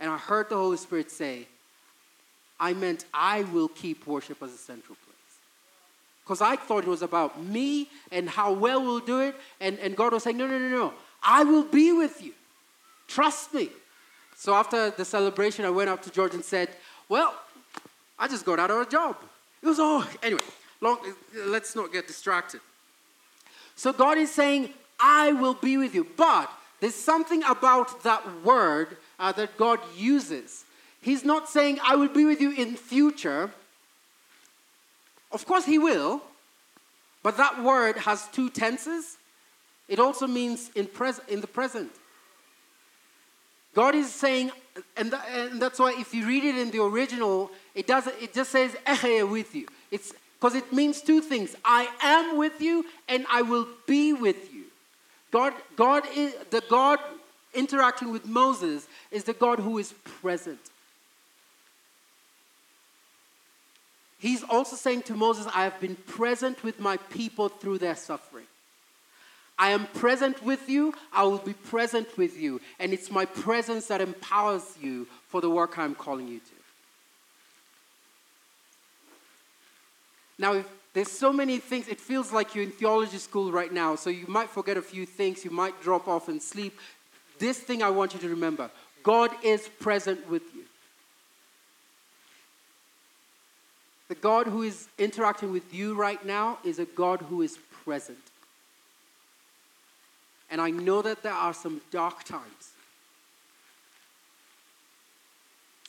[0.00, 1.46] And I heard the Holy Spirit say,
[2.58, 5.12] I meant I will keep worship as a central place.
[6.24, 9.34] Because I thought it was about me and how well we'll do it.
[9.60, 10.94] And, and God was saying, No, no, no, no.
[11.22, 12.32] I will be with you.
[13.08, 13.68] Trust me.
[14.36, 16.68] So after the celebration, I went up to George and said,
[17.08, 17.34] Well,
[18.18, 19.16] I just got out of a job.
[19.62, 20.42] It was all, anyway,
[20.80, 20.98] long,
[21.46, 22.60] let's not get distracted.
[23.76, 24.70] So God is saying,
[25.00, 26.06] I will be with you.
[26.16, 26.50] But
[26.80, 30.64] there's something about that word uh, that God uses.
[31.00, 33.50] He's not saying, I will be with you in future.
[35.30, 36.22] Of course, He will.
[37.22, 39.16] But that word has two tenses.
[39.88, 41.90] It also means in, pres- in the present.
[43.74, 44.50] God is saying,
[44.96, 48.34] and, th- and that's why if you read it in the original, it, does, it
[48.34, 48.76] just says,
[49.28, 49.66] with you.
[49.90, 50.12] It's
[50.42, 54.64] because it means two things I am with you and I will be with you.
[55.30, 56.98] God, God is, the God
[57.54, 60.58] interacting with Moses is the God who is present.
[64.18, 68.46] He's also saying to Moses, I have been present with my people through their suffering.
[69.56, 72.60] I am present with you, I will be present with you.
[72.80, 76.61] And it's my presence that empowers you for the work I'm calling you to.
[80.42, 84.10] Now, there's so many things, it feels like you're in theology school right now, so
[84.10, 86.80] you might forget a few things, you might drop off and sleep.
[87.38, 88.68] This thing I want you to remember
[89.04, 90.64] God is present with you.
[94.08, 98.18] The God who is interacting with you right now is a God who is present.
[100.50, 102.72] And I know that there are some dark times.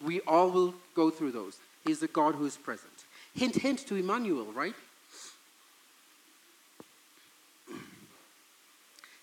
[0.06, 1.58] We all will go through those.
[1.86, 3.03] He's the God who is present.
[3.36, 4.76] Hint, hint to Emmanuel, right?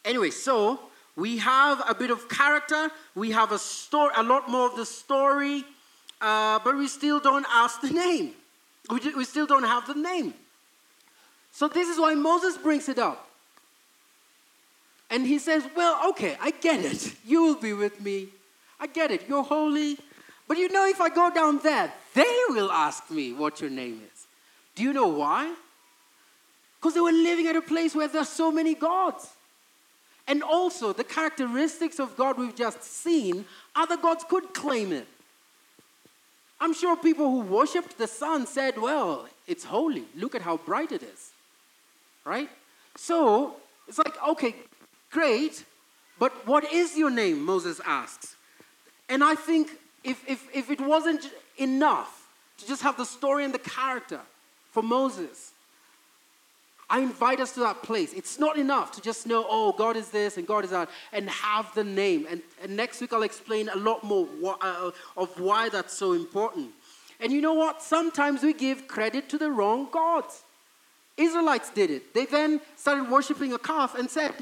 [0.04, 0.80] Anyway, so
[1.16, 4.86] we have a bit of character, we have a story, a lot more of the
[4.86, 5.64] story,
[6.20, 8.32] uh, but we still don't ask the name.
[8.90, 10.34] We, we still don't have the name.
[11.52, 13.28] So this is why Moses brings it up.
[15.10, 17.14] And he says, Well, okay, I get it.
[17.26, 18.28] You will be with me.
[18.78, 19.28] I get it.
[19.28, 19.98] You're holy.
[20.50, 24.02] But you know, if I go down there, they will ask me what your name
[24.12, 24.26] is.
[24.74, 25.54] Do you know why?
[26.76, 29.30] Because they were living at a place where there are so many gods.
[30.26, 33.44] And also, the characteristics of God we've just seen,
[33.76, 35.06] other gods could claim it.
[36.60, 40.02] I'm sure people who worshipped the sun said, Well, it's holy.
[40.16, 41.30] Look at how bright it is.
[42.24, 42.48] Right?
[42.96, 43.54] So,
[43.86, 44.56] it's like, okay,
[45.12, 45.64] great,
[46.18, 47.40] but what is your name?
[47.40, 48.34] Moses asks.
[49.08, 52.28] And I think if, if, if it wasn't enough
[52.58, 54.20] to just have the story and the character
[54.72, 55.52] for Moses,
[56.88, 58.12] I invite us to that place.
[58.12, 61.30] It's not enough to just know, oh, God is this and God is that, and
[61.30, 62.26] have the name.
[62.28, 64.26] And, and next week I'll explain a lot more
[64.60, 66.70] uh, of why that's so important.
[67.20, 67.82] And you know what?
[67.82, 70.42] Sometimes we give credit to the wrong gods.
[71.16, 72.12] Israelites did it.
[72.12, 74.32] They then started worshiping a calf and said,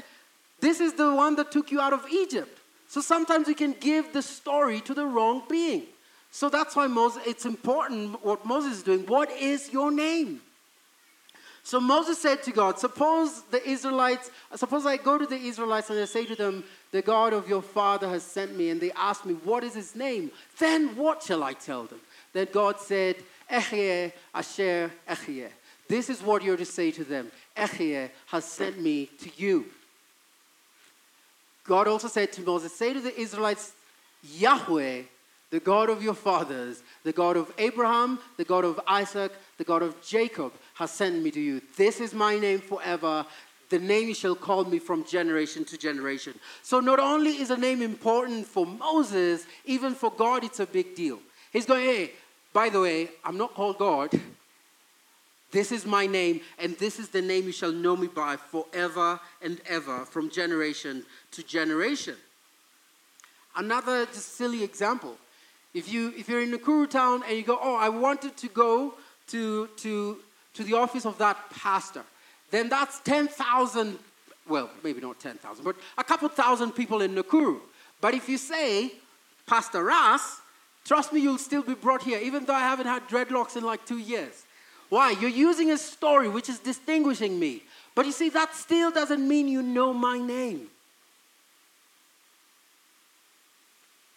[0.59, 2.58] This is the one that took you out of Egypt.
[2.89, 5.83] So sometimes we can give the story to the wrong being.
[6.31, 9.05] So that's why Moses, it's important what Moses is doing.
[9.05, 10.41] What is your name?
[11.61, 15.99] So Moses said to God, Suppose the Israelites, suppose I go to the Israelites and
[15.99, 19.23] I say to them, The God of your father has sent me, and they ask
[19.23, 20.31] me, What is his name?
[20.57, 21.99] Then what shall I tell them?
[22.33, 23.17] Then God said,
[23.51, 25.49] Ehyeh Asher Ehyeh.
[25.87, 29.65] This is what you're to say to them Ehyeh has sent me to you.
[31.69, 33.73] God also said to Moses, Say to the Israelites,
[34.23, 35.03] Yahweh,
[35.51, 39.83] the God of your fathers, the God of Abraham, the God of Isaac, the God
[39.83, 41.61] of Jacob, has sent me to you.
[41.77, 43.23] This is my name forever.
[43.69, 46.33] The name you shall call me from generation to generation.
[46.63, 50.95] So, not only is a name important for Moses, even for God, it's a big
[50.95, 51.19] deal.
[51.53, 52.11] He's going, Hey,
[52.51, 54.09] by the way, I'm not called God.
[55.51, 59.19] This is my name, and this is the name you shall know me by forever
[59.41, 62.15] and ever, from generation to generation.
[63.55, 65.17] Another just silly example.
[65.73, 68.93] If, you, if you're in Nakuru town and you go, oh, I wanted to go
[69.27, 70.17] to, to,
[70.53, 72.03] to the office of that pastor,
[72.51, 73.97] then that's 10,000,
[74.47, 77.59] well, maybe not 10,000, but a couple thousand people in Nakuru.
[78.01, 78.91] But if you say,
[79.45, 80.41] Pastor Ras,
[80.85, 83.85] trust me, you'll still be brought here, even though I haven't had dreadlocks in like
[83.85, 84.45] two years.
[84.89, 85.11] Why?
[85.11, 87.63] You're using a story which is distinguishing me.
[87.95, 90.67] But you see, that still doesn't mean you know my name.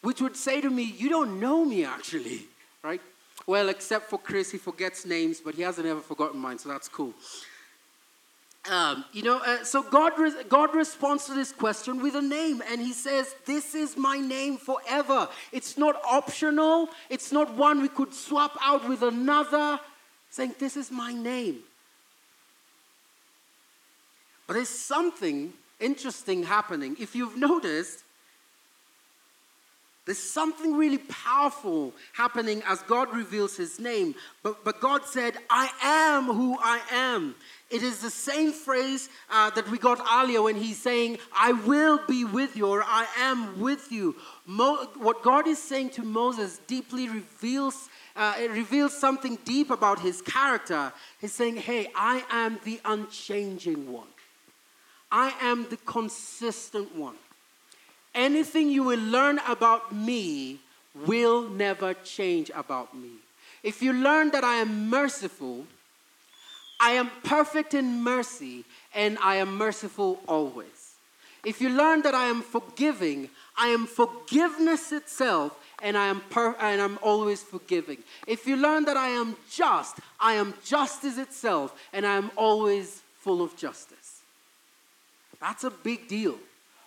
[0.00, 2.42] Which would say to me, you don't know me actually,
[2.82, 3.00] right?
[3.46, 6.88] Well, except for Chris, he forgets names, but he hasn't ever forgotten mine, so that's
[6.88, 7.14] cool.
[8.70, 12.62] Um, you know, uh, so God, re- God responds to this question with a name,
[12.70, 15.28] and He says, This is my name forever.
[15.50, 19.80] It's not optional, it's not one we could swap out with another
[20.32, 21.60] saying, This is my name.
[24.48, 26.96] But there's something interesting happening.
[26.98, 28.02] If you've noticed,
[30.04, 34.16] there's something really powerful happening as God reveals his name.
[34.42, 37.36] But, but God said, I am who I am.
[37.70, 42.00] It is the same phrase uh, that we got earlier when he's saying, I will
[42.08, 44.16] be with you, or I am with you.
[44.44, 50.00] Mo- what God is saying to Moses deeply reveals uh, it reveals something deep about
[50.00, 50.92] his character.
[51.20, 54.08] He's saying, Hey, I am the unchanging one,
[55.10, 57.16] I am the consistent one.
[58.14, 60.60] Anything you will learn about me
[60.94, 63.10] will never change about me.
[63.62, 65.66] If you learn that I am merciful,
[66.80, 70.96] I am perfect in mercy, and I am merciful always.
[71.44, 76.56] If you learn that I am forgiving, I am forgiveness itself, and I am per-
[76.60, 77.98] and I'm always forgiving.
[78.26, 83.02] If you learn that I am just, I am justice itself, and I am always
[83.18, 84.20] full of justice.
[85.40, 86.38] That's a big deal.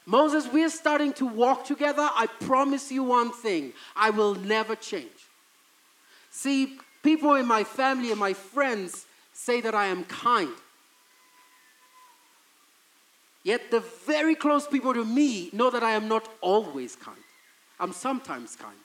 [0.06, 2.10] Moses, we're starting to walk together.
[2.14, 5.10] I promise you one thing I will never change.
[6.32, 10.54] See, people in my family and my friends say that I am kind.
[13.44, 17.18] Yet the very close people to me know that I am not always kind.
[17.80, 18.85] I'm sometimes kind.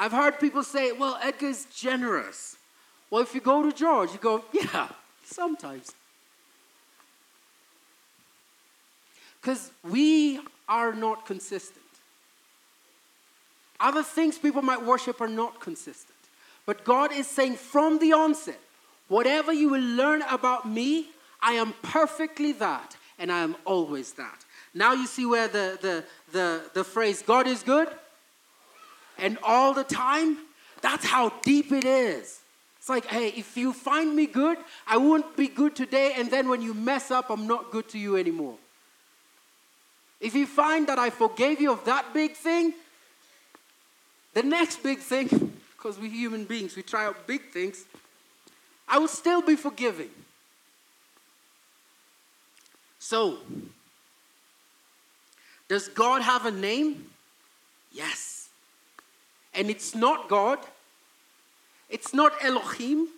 [0.00, 2.56] I've heard people say, well, Edgar's generous.
[3.10, 4.88] Well, if you go to George, you go, yeah,
[5.24, 5.92] sometimes.
[9.40, 11.84] Because we are not consistent.
[13.80, 16.16] Other things people might worship are not consistent.
[16.64, 18.60] But God is saying from the onset,
[19.08, 21.08] whatever you will learn about me,
[21.40, 24.44] I am perfectly that, and I am always that.
[24.74, 27.88] Now you see where the, the, the, the phrase, God is good,
[29.18, 30.38] and all the time,
[30.80, 32.40] that's how deep it is.
[32.78, 34.56] It's like, hey, if you find me good,
[34.86, 37.98] I won't be good today, and then when you mess up, I'm not good to
[37.98, 38.56] you anymore.
[40.20, 42.72] If you find that I forgave you of that big thing,
[44.34, 45.28] the next big thing,
[45.76, 47.84] because we're human beings, we try out big things,
[48.88, 50.10] I will still be forgiving.
[52.98, 53.38] So,
[55.68, 57.10] does God have a name?
[57.92, 58.37] Yes.
[59.58, 60.60] And it's not God,
[61.90, 63.08] it's not Elohim.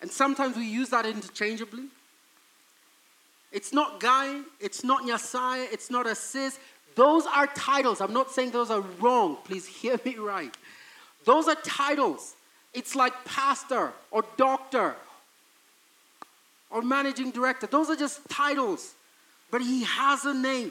[0.00, 1.84] And sometimes we use that interchangeably.
[3.52, 6.58] It's not Ngai, it's not Nyasai, it's not Assis.
[6.94, 8.00] Those are titles.
[8.00, 9.36] I'm not saying those are wrong.
[9.44, 10.56] Please hear me right.
[11.26, 12.34] Those are titles.
[12.72, 14.96] It's like pastor or doctor
[16.70, 17.66] or managing director.
[17.66, 18.94] Those are just titles.
[19.50, 20.70] But he has a name.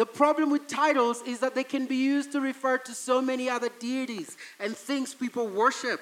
[0.00, 3.50] The problem with titles is that they can be used to refer to so many
[3.50, 6.00] other deities and things people worship.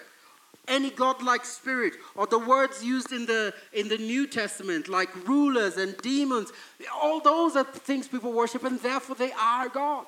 [0.68, 5.78] Any godlike spirit, or the words used in the, in the New Testament, like rulers
[5.78, 6.52] and demons,
[6.94, 10.06] all those are things people worship, and therefore they are God.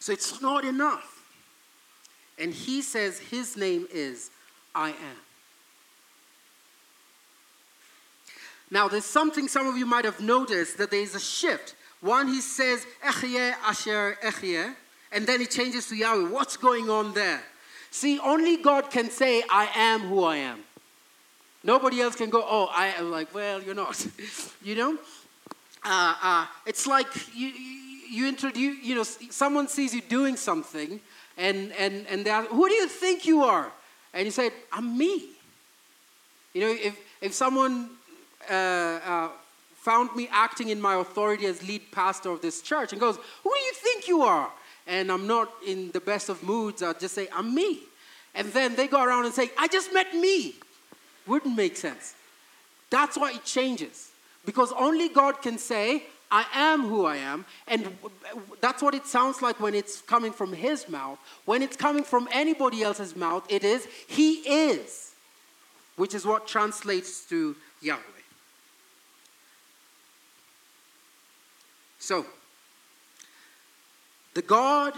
[0.00, 1.24] So it's not enough.
[2.38, 4.30] And he says his name is
[4.74, 5.31] I am.
[8.72, 11.74] Now, there's something some of you might have noticed that there is a shift.
[12.00, 14.74] One, he says, Ehyeh Asher Ehyeh,
[15.12, 16.30] and then he changes to Yahweh.
[16.30, 17.42] What's going on there?
[17.90, 20.60] See, only God can say, I am who I am.
[21.62, 24.06] Nobody else can go, oh, I am like, well, you're not.
[24.62, 24.96] you know?
[25.84, 27.48] Uh, uh, it's like you,
[28.08, 30.98] you introduce, you know, someone sees you doing something
[31.36, 33.70] and, and, and they ask, who do you think you are?
[34.14, 35.28] And you say, I'm me.
[36.54, 37.90] You know, if, if someone
[38.50, 39.28] uh, uh,
[39.74, 43.50] found me acting in my authority as lead pastor of this church and goes, Who
[43.52, 44.50] do you think you are?
[44.86, 47.80] And I'm not in the best of moods, I'll just say, I'm me.
[48.34, 50.54] And then they go around and say, I just met me.
[51.26, 52.14] Wouldn't make sense.
[52.90, 54.10] That's why it changes.
[54.44, 57.44] Because only God can say, I am who I am.
[57.68, 57.94] And
[58.60, 61.18] that's what it sounds like when it's coming from His mouth.
[61.44, 65.12] When it's coming from anybody else's mouth, it is, He is,
[65.96, 68.00] which is what translates to Yahweh.
[72.02, 72.26] So,
[74.34, 74.92] the God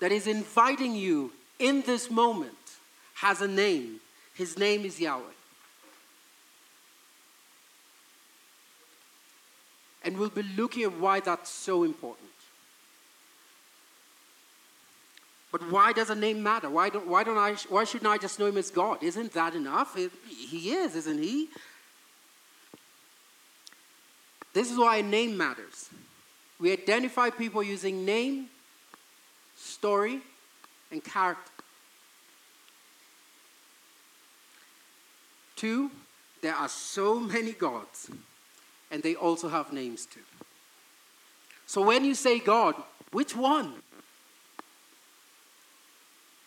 [0.00, 2.52] that is inviting you in this moment
[3.14, 4.00] has a name.
[4.34, 5.22] His name is Yahweh.
[10.04, 12.28] And we'll be looking at why that's so important.
[15.50, 16.68] But why does a name matter?
[16.68, 19.02] Why, don't, why, don't I, why shouldn't I just know him as God?
[19.02, 19.96] Isn't that enough?
[20.28, 21.48] He is, isn't he?
[24.56, 25.90] This is why name matters.
[26.58, 28.46] We identify people using name,
[29.54, 30.22] story,
[30.90, 31.52] and character.
[35.56, 35.90] Two,
[36.40, 38.10] there are so many gods,
[38.90, 40.24] and they also have names too.
[41.66, 42.76] So when you say God,
[43.12, 43.74] which one?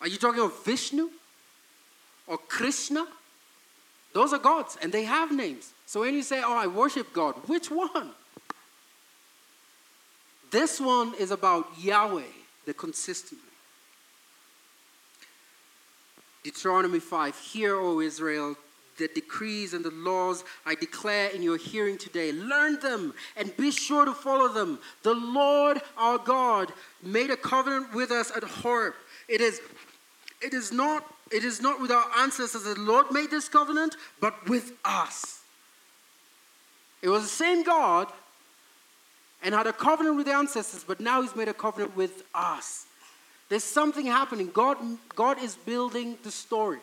[0.00, 1.10] Are you talking of Vishnu
[2.26, 3.06] or Krishna?
[4.12, 5.74] Those are gods, and they have names.
[5.90, 8.12] So when you say, Oh, I worship God, which one?
[10.52, 12.30] This one is about Yahweh,
[12.64, 13.40] the consistent.
[16.44, 18.54] Deuteronomy 5 Hear, O Israel,
[18.98, 22.30] the decrees and the laws I declare in your hearing today.
[22.30, 24.78] Learn them and be sure to follow them.
[25.02, 26.72] The Lord our God
[27.02, 28.94] made a covenant with us at Horeb.
[29.26, 29.60] It is,
[30.40, 33.96] it is not it is not with our ancestors that the Lord made this covenant,
[34.20, 35.39] but with us.
[37.02, 38.08] It was the same God
[39.42, 42.86] and had a covenant with the ancestors, but now he's made a covenant with us.
[43.48, 44.50] There's something happening.
[44.52, 44.78] God,
[45.16, 46.78] God is building the story.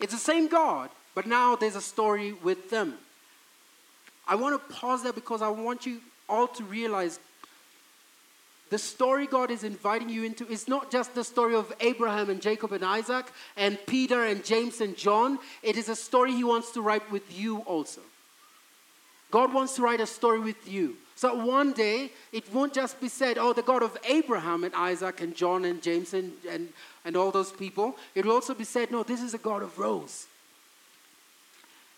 [0.00, 2.94] It's the same God, but now there's a story with them.
[4.26, 7.20] I want to pause there because I want you all to realize
[8.68, 12.42] the story God is inviting you into is not just the story of Abraham and
[12.42, 13.26] Jacob and Isaac
[13.56, 15.38] and Peter and James and John.
[15.62, 18.00] It is a story He wants to write with you also.
[19.30, 20.96] God wants to write a story with you.
[21.16, 25.22] So one day, it won't just be said, oh, the God of Abraham and Isaac
[25.22, 26.68] and John and James and, and,
[27.06, 27.96] and all those people.
[28.14, 30.26] It will also be said, no, this is a God of Rose.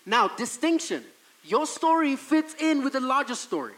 [0.07, 1.03] Now, distinction.
[1.45, 3.75] Your story fits in with the larger story.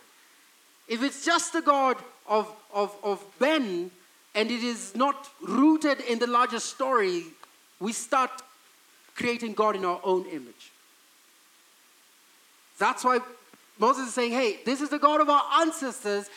[0.88, 1.96] If it's just the God
[2.28, 3.90] of, of, of Ben
[4.34, 7.24] and it is not rooted in the larger story,
[7.78, 8.30] we start
[9.14, 10.70] creating God in our own image.
[12.78, 13.20] That's why
[13.80, 16.28] Moses is saying, hey, this is the God of our ancestors,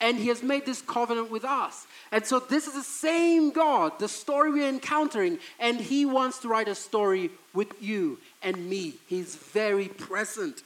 [0.00, 1.86] and he has made this covenant with us.
[2.10, 6.48] And so this is the same God, the story we're encountering, and he wants to
[6.48, 8.94] write a story with you and me.
[9.06, 10.62] He's very present.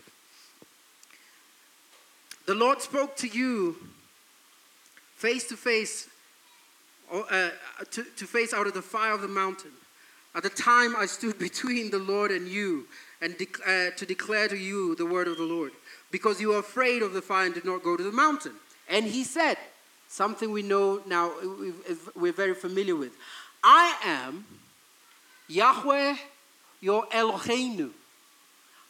[2.46, 3.76] The Lord spoke to you
[5.16, 6.08] face to face,
[7.12, 7.50] uh,
[7.92, 9.70] to, to face out of the fire of the mountain.
[10.34, 12.88] At the time I stood between the Lord and you,
[13.20, 15.70] and de- uh, to declare to you the word of the Lord,
[16.12, 18.52] because you were afraid of the fire and did not go to the mountain.
[18.88, 19.56] And he said,
[20.08, 21.32] something we know now,
[22.14, 23.12] we're very familiar with
[23.64, 24.44] I am
[25.48, 26.16] Yahweh,
[26.80, 27.90] your Eloheinu.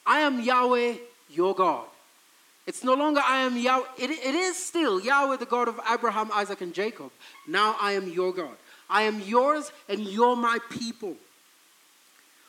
[0.04, 0.94] I am Yahweh,
[1.30, 1.86] your God.
[2.66, 3.86] It's no longer I am Yahweh.
[3.98, 7.10] It, it is still Yahweh, the God of Abraham, Isaac, and Jacob.
[7.46, 8.56] Now I am your God.
[8.90, 11.14] I am yours, and you're my people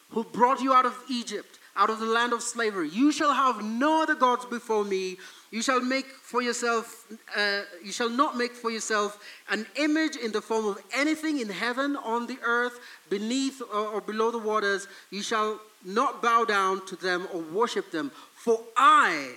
[0.09, 1.59] who brought you out of Egypt.
[1.76, 2.89] Out of the land of slavery.
[2.89, 5.17] You shall have no other gods before me.
[5.51, 7.05] You shall make for yourself,
[7.36, 11.49] uh, you shall not make for yourself an image in the form of anything in
[11.49, 14.88] heaven, on the earth, beneath or, or below the waters.
[15.11, 18.11] You shall not bow down to them or worship them.
[18.36, 19.36] For I,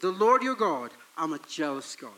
[0.00, 2.10] the Lord your God, am a jealous God.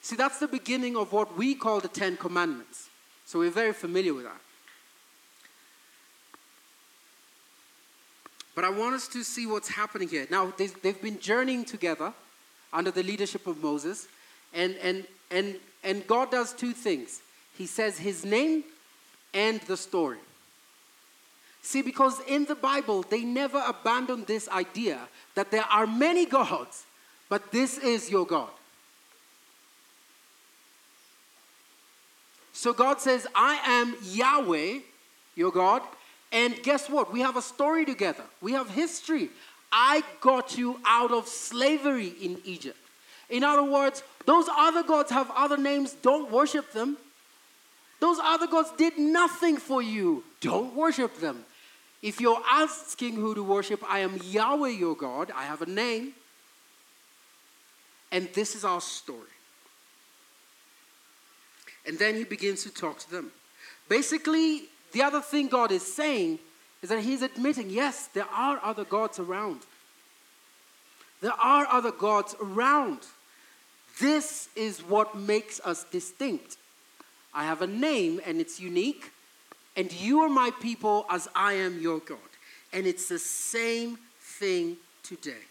[0.00, 2.88] See, that's the beginning of what we call the Ten Commandments.
[3.24, 4.40] So we're very familiar with that.
[8.54, 10.26] But I want us to see what's happening here.
[10.30, 12.12] Now, they've been journeying together
[12.72, 14.08] under the leadership of Moses,
[14.52, 17.20] and, and, and, and God does two things
[17.56, 18.64] He says His name
[19.32, 20.18] and the story.
[21.62, 25.00] See, because in the Bible, they never abandon this idea
[25.34, 26.84] that there are many gods,
[27.28, 28.50] but this is your God.
[32.52, 34.80] So God says, I am Yahweh,
[35.34, 35.82] your God,
[36.34, 37.12] and guess what?
[37.12, 38.24] We have a story together.
[38.42, 39.30] We have history.
[39.70, 42.76] I got you out of slavery in Egypt.
[43.30, 45.94] In other words, those other gods have other names.
[46.02, 46.96] Don't worship them.
[48.00, 50.24] Those other gods did nothing for you.
[50.40, 51.44] Don't worship them.
[52.02, 55.30] If you're asking who to worship, I am Yahweh your God.
[55.34, 56.14] I have a name.
[58.10, 59.20] And this is our story.
[61.86, 63.30] And then he begins to talk to them.
[63.88, 64.64] Basically,
[64.94, 66.38] the other thing God is saying
[66.80, 69.62] is that He's admitting, yes, there are other gods around.
[71.20, 73.00] There are other gods around.
[74.00, 76.58] This is what makes us distinct.
[77.34, 79.10] I have a name and it's unique,
[79.76, 82.18] and you are my people as I am your God.
[82.72, 85.42] And it's the same thing today.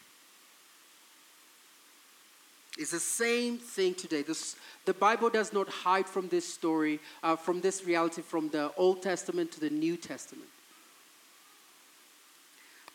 [2.78, 4.24] It's the same thing today.
[4.24, 4.56] This,
[4.86, 9.04] the Bible does not hide from this story, uh, from this reality, from the Old
[9.04, 10.50] Testament to the New Testament.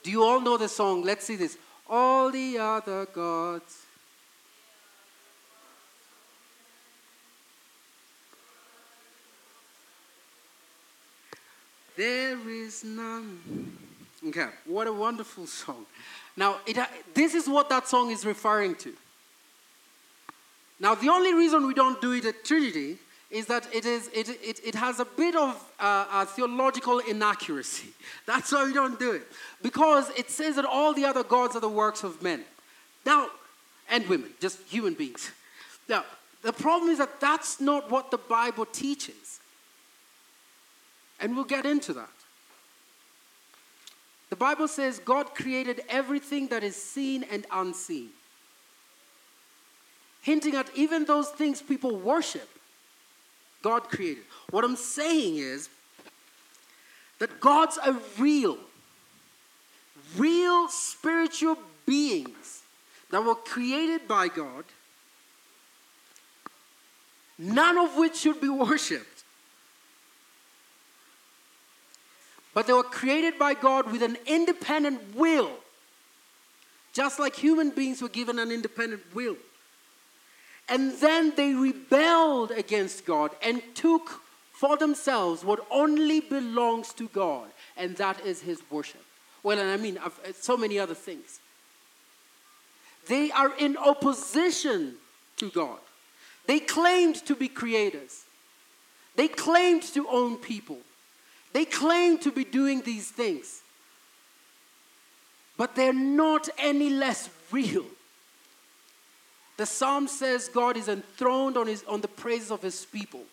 [0.03, 1.03] Do you all know the song?
[1.03, 1.57] Let's see this.
[1.89, 3.83] All the other gods.
[11.97, 13.76] There is none.
[14.26, 15.87] Okay, what a wonderful song.
[16.37, 16.79] Now, it,
[17.14, 18.93] this is what that song is referring to.
[20.81, 22.99] Now, the only reason we don't do it at Trinity
[23.31, 27.89] is that it, is, it, it, it has a bit of uh, theological inaccuracy.
[28.26, 29.22] That's why we don't do it.
[29.62, 32.45] Because it says that all the other gods are the works of men.
[33.05, 33.29] Now,
[33.91, 35.31] and women, just human beings.
[35.89, 36.05] Now,
[36.43, 39.41] the problem is that that's not what the Bible teaches.
[41.20, 42.09] And we'll get into that.
[44.31, 48.11] The Bible says God created everything that is seen and unseen
[50.29, 52.49] hinting at even those things people worship,
[53.62, 54.24] God created.
[54.51, 55.70] What I'm saying is
[57.18, 58.59] that gods are real,
[60.18, 61.57] real spiritual
[61.87, 62.62] beings
[63.11, 64.64] that were created by God,
[67.39, 69.24] none of which should be worshiped.
[72.53, 75.53] But they were created by God with an independent will,
[76.93, 79.39] just like human beings were given an independent will.
[80.68, 84.20] And then they rebelled against God and took
[84.52, 89.02] for themselves what only belongs to God, and that is His worship.
[89.42, 91.40] Well, and I mean, uh, so many other things.
[93.06, 94.96] They are in opposition
[95.36, 95.78] to God.
[96.46, 98.24] They claimed to be creators,
[99.16, 100.78] they claimed to own people,
[101.52, 103.62] they claimed to be doing these things.
[105.56, 107.84] But they're not any less real
[109.59, 113.24] the psalm says God is enthroned on, his, on the praises of his people.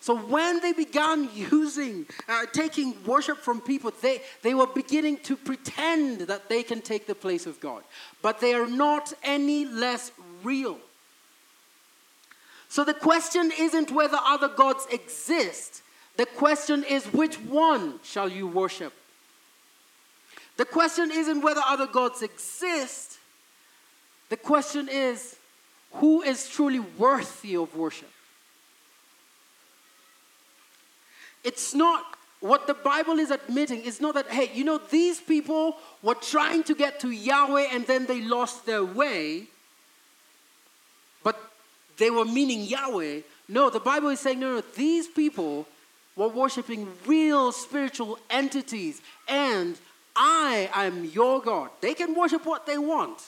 [0.00, 5.36] So when they began using, uh, taking worship from people, they, they were beginning to
[5.36, 7.82] pretend that they can take the place of God.
[8.22, 10.10] But they are not any less
[10.42, 10.78] real.
[12.70, 15.82] So the question isn't whether other gods exist.
[16.16, 18.94] The question is which one shall you worship?
[20.56, 23.18] The question isn't whether other gods exist.
[24.28, 25.37] The question is
[25.92, 28.10] who is truly worthy of worship.
[31.44, 32.04] It's not
[32.40, 36.62] what the Bible is admitting it's not that, hey, you know, these people were trying
[36.64, 39.44] to get to Yahweh and then they lost their way,
[41.24, 41.38] but
[41.96, 43.20] they were meaning Yahweh.
[43.48, 45.66] No, the Bible is saying, no, no, these people
[46.14, 49.78] were worshiping real spiritual entities, and
[50.14, 51.70] I am your God.
[51.80, 53.18] They can worship what they want.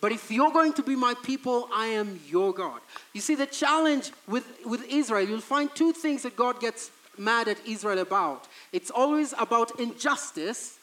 [0.00, 2.80] But if you're going to be my people, I am your God.
[3.12, 7.48] You see, the challenge with, with Israel, you'll find two things that God gets mad
[7.48, 8.48] at Israel about.
[8.72, 10.78] It's always about injustice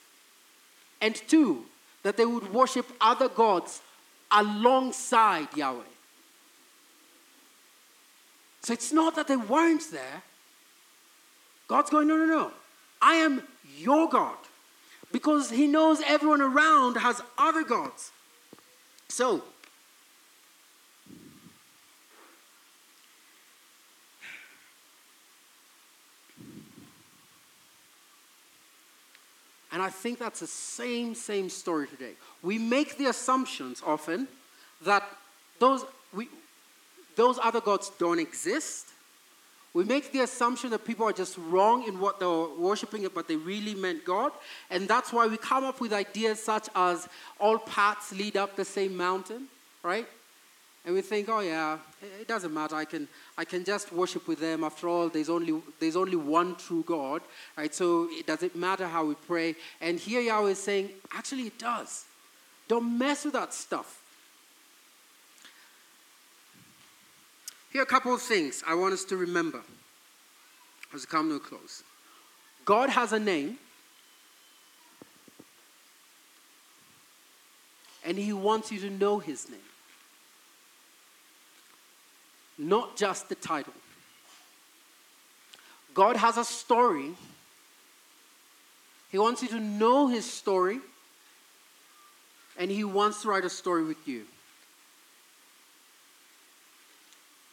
[1.01, 1.65] And two,
[2.03, 3.82] that they would worship other gods
[4.32, 5.82] alongside Yahweh.
[8.61, 10.24] So it's not that they weren't there.
[11.68, 12.51] God's going, no, no, no.
[13.01, 13.43] I am
[13.78, 14.38] your God.
[15.11, 18.11] Because he knows everyone around has other gods.
[19.10, 19.43] So,
[29.78, 32.14] And I think that's the same, same story today.
[32.41, 34.28] We make the assumptions often
[34.82, 35.03] that
[35.60, 36.30] those, we,
[37.16, 38.88] those other gods don't exist.
[39.74, 43.36] We make the assumption that people are just wrong in what they're worshiping, but they
[43.36, 44.32] really meant God.
[44.70, 47.07] And that's why we come up with ideas such as
[47.39, 49.47] all paths lead up the same mountain,
[49.84, 50.07] right?
[50.88, 51.78] and we think, oh yeah,
[52.22, 52.74] it doesn't matter.
[52.74, 54.63] I can, I can just worship with them.
[54.63, 57.22] After all, there's only, there's only one true God,
[57.57, 57.76] right?
[57.76, 59.55] So it doesn't matter how we pray.
[59.82, 62.05] And here Yahweh is saying, actually, it does.
[62.70, 64.01] Don't mess with that stuff.
[67.72, 69.61] Here are a couple of things I want us to remember
[70.93, 71.84] as we come to a close.
[72.65, 73.57] God has a name,
[78.05, 79.59] and He wants you to know His name
[82.57, 83.74] not just the title.
[85.93, 87.11] God has a story.
[89.11, 90.80] He wants you to know his story,
[92.57, 94.26] and he wants to write a story with you.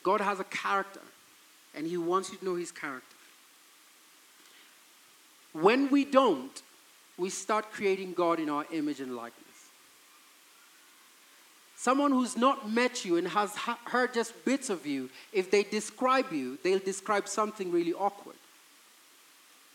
[0.05, 1.01] God has a character,
[1.75, 3.17] and he wants you to know his character.
[5.53, 6.63] When we don't,
[7.17, 9.41] we start creating God in our image and likeness.
[11.77, 13.55] Someone who's not met you and has
[13.87, 18.37] heard just bits of you, if they describe you, they'll describe something really awkward.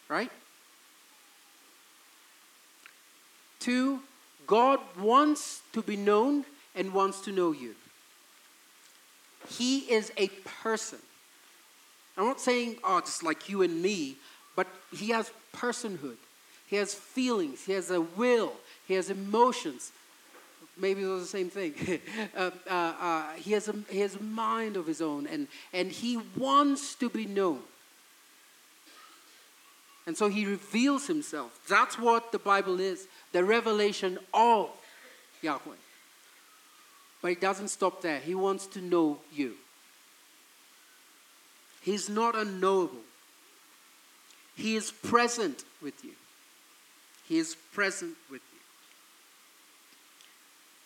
[0.08, 0.32] Right?
[3.60, 4.00] Two,
[4.48, 7.76] God wants to be known and wants to know you.
[9.50, 10.28] He is a
[10.62, 11.00] person.
[12.18, 14.18] I'm not saying, oh, just like you and me,
[14.56, 16.18] but he has personhood.
[16.68, 17.66] He has feelings.
[17.66, 18.54] He has a will.
[18.88, 19.92] He has emotions
[20.80, 21.74] maybe it was the same thing.
[22.38, 25.92] uh, uh, uh, he, has a, he has a mind of his own, and, and
[25.92, 27.60] he wants to be known.
[30.08, 31.60] And so he reveals himself.
[31.68, 34.70] That's what the Bible is the revelation of
[35.42, 35.76] Yahweh.
[37.22, 38.20] But it doesn't stop there.
[38.20, 39.56] He wants to know you.
[41.82, 43.02] He's not unknowable.
[44.56, 46.12] He is present with you.
[47.28, 48.42] He is present with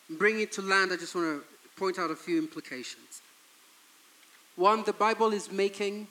[0.08, 0.16] you.
[0.16, 1.44] bring it to land, I just want to
[1.76, 3.22] point out a few implications.
[4.56, 6.06] One, the Bible is making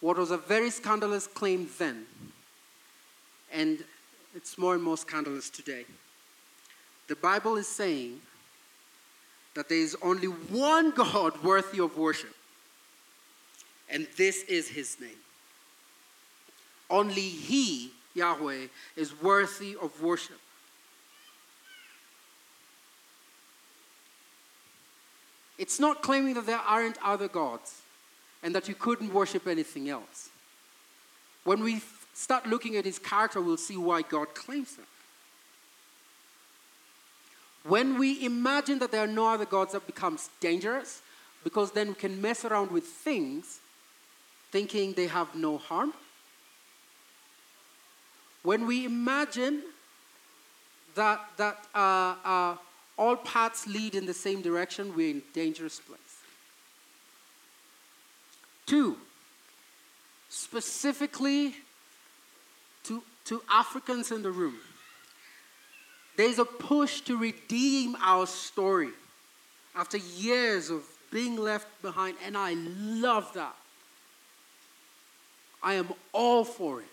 [0.00, 2.06] what was a very scandalous claim then,
[3.52, 3.82] and
[4.34, 5.84] it's more and more scandalous today.
[7.08, 8.20] The Bible is saying
[9.56, 12.34] that there is only one God worthy of worship,
[13.90, 15.10] and this is his name.
[16.88, 20.38] Only he, Yahweh, is worthy of worship.
[25.58, 27.80] It's not claiming that there aren't other gods
[28.42, 30.28] and that you couldn't worship anything else.
[31.44, 31.80] When we
[32.12, 34.86] start looking at his character, we'll see why God claims that.
[37.68, 41.02] When we imagine that there are no other gods, that becomes dangerous
[41.42, 43.60] because then we can mess around with things
[44.52, 45.92] thinking they have no harm.
[48.42, 49.62] When we imagine
[50.94, 52.56] that, that uh, uh,
[52.96, 56.00] all paths lead in the same direction, we're in a dangerous place.
[58.66, 58.96] Two,
[60.28, 61.54] specifically
[62.84, 64.56] to, to Africans in the room,
[66.16, 68.90] there's a push to redeem our story
[69.74, 73.54] after years of being left behind, and I love that.
[75.62, 76.86] I am all for it.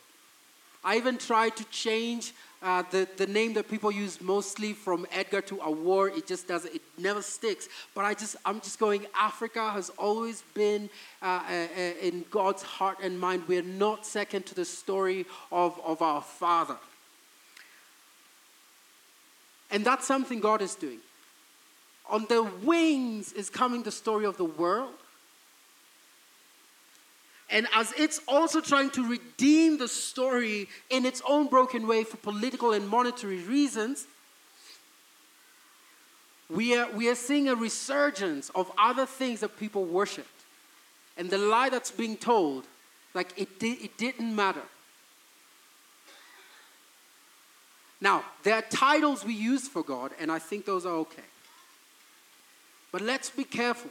[0.84, 5.42] I even tried to change uh, the, the name that people use mostly from Edgar
[5.42, 7.68] to Awar, it just doesn't, it never sticks.
[7.94, 10.90] But I just, I'm just going, Africa has always been
[11.22, 13.44] uh, uh, uh, in God's heart and mind.
[13.48, 16.78] We're not second to the story of, of our Father.
[19.74, 21.00] And that's something God is doing.
[22.10, 24.94] On the wings is coming the story of the world.
[27.50, 32.18] And as it's also trying to redeem the story in its own broken way for
[32.18, 34.06] political and monetary reasons,
[36.50, 40.30] we are, we are seeing a resurgence of other things that people worshiped.
[41.18, 42.66] And the lie that's being told,
[43.16, 44.62] like it, did, it didn't matter.
[48.04, 51.24] Now, there are titles we use for God, and I think those are okay.
[52.92, 53.90] But let's be careful.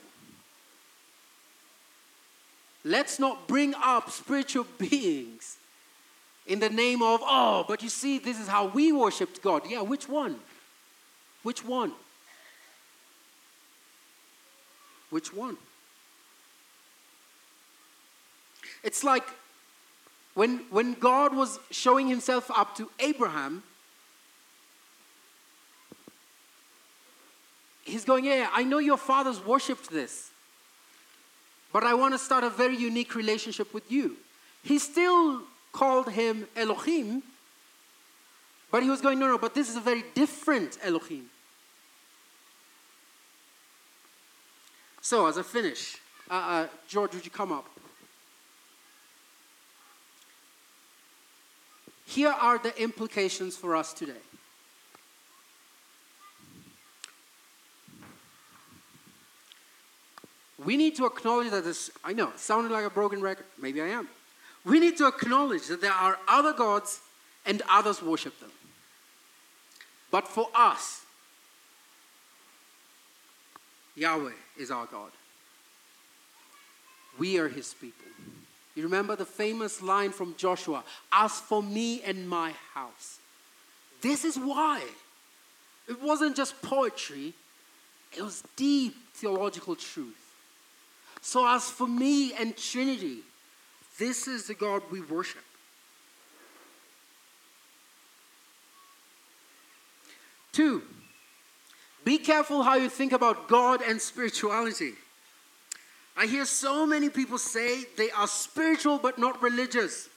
[2.84, 5.56] Let's not bring up spiritual beings
[6.46, 9.62] in the name of, oh, but you see, this is how we worshiped God.
[9.66, 10.38] Yeah, which one?
[11.42, 11.92] Which one?
[15.08, 15.56] Which one?
[18.82, 19.24] It's like
[20.34, 23.62] when, when God was showing himself up to Abraham,
[27.82, 30.30] he's going, Yeah, I know your fathers worshipped this,
[31.72, 34.16] but I want to start a very unique relationship with you.
[34.62, 37.22] He still called him Elohim,
[38.70, 41.26] but he was going, No, no, but this is a very different Elohim.
[45.00, 45.96] So, as I finish,
[46.30, 47.66] uh, uh, George, would you come up?
[52.06, 54.20] Here are the implications for us today.
[60.64, 63.46] We need to acknowledge that this, I know, sounded like a broken record.
[63.60, 64.08] Maybe I am.
[64.64, 67.00] We need to acknowledge that there are other gods
[67.44, 68.50] and others worship them.
[70.10, 71.02] But for us,
[73.96, 75.10] Yahweh is our God.
[77.18, 78.06] We are his people.
[78.74, 80.82] You remember the famous line from Joshua
[81.12, 83.18] As for me and my house.
[84.00, 84.82] This is why.
[85.88, 87.34] It wasn't just poetry,
[88.16, 90.21] it was deep theological truth.
[91.22, 93.20] So, as for me and Trinity,
[93.98, 95.44] this is the God we worship.
[100.52, 100.82] Two,
[102.04, 104.92] be careful how you think about God and spirituality.
[106.16, 110.08] I hear so many people say they are spiritual but not religious.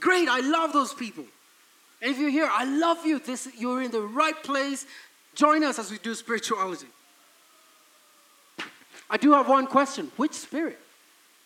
[0.00, 1.24] Great, I love those people.
[2.02, 3.20] And if you're here, I love you.
[3.20, 4.84] This, you're in the right place.
[5.36, 6.88] Join us as we do spirituality.
[9.12, 10.80] I do have one question which spirit?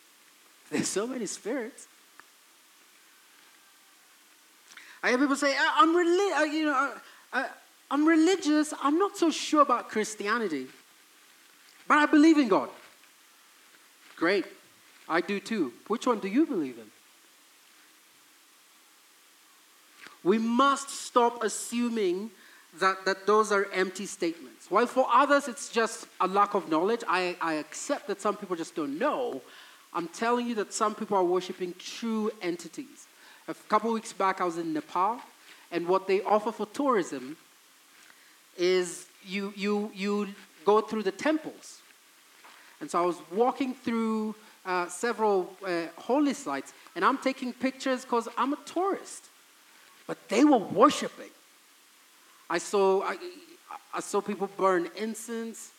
[0.71, 1.89] There's so many spirits.
[5.03, 6.93] I hear people say, I'm, reli- uh, you know,
[7.33, 7.49] uh, uh,
[7.91, 8.73] I'm religious.
[8.83, 10.69] I'm not so sure about Christianity,
[11.87, 12.71] but I believe in God.
[14.17, 14.47] Great.
[15.09, 15.73] I do too.
[15.89, 16.91] Which one do you believe in?
[20.25, 22.31] We must stop assuming
[22.81, 24.71] that, that those are empty statements.
[24.71, 28.57] While for others it's just a lack of knowledge, I, I accept that some people
[28.57, 29.43] just don't know.
[29.93, 33.07] I'm telling you that some people are worshiping true entities.
[33.49, 35.21] A couple weeks back, I was in Nepal,
[35.71, 37.37] and what they offer for tourism
[38.57, 40.29] is you, you, you
[40.65, 41.81] go through the temples.
[42.81, 48.03] And so I was walking through uh, several uh, holy sites, and I'm taking pictures
[48.03, 49.27] because I'm a tourist.
[50.07, 51.31] But they were worshiping.
[52.49, 53.17] I saw, I,
[53.95, 55.73] I saw people burn incense.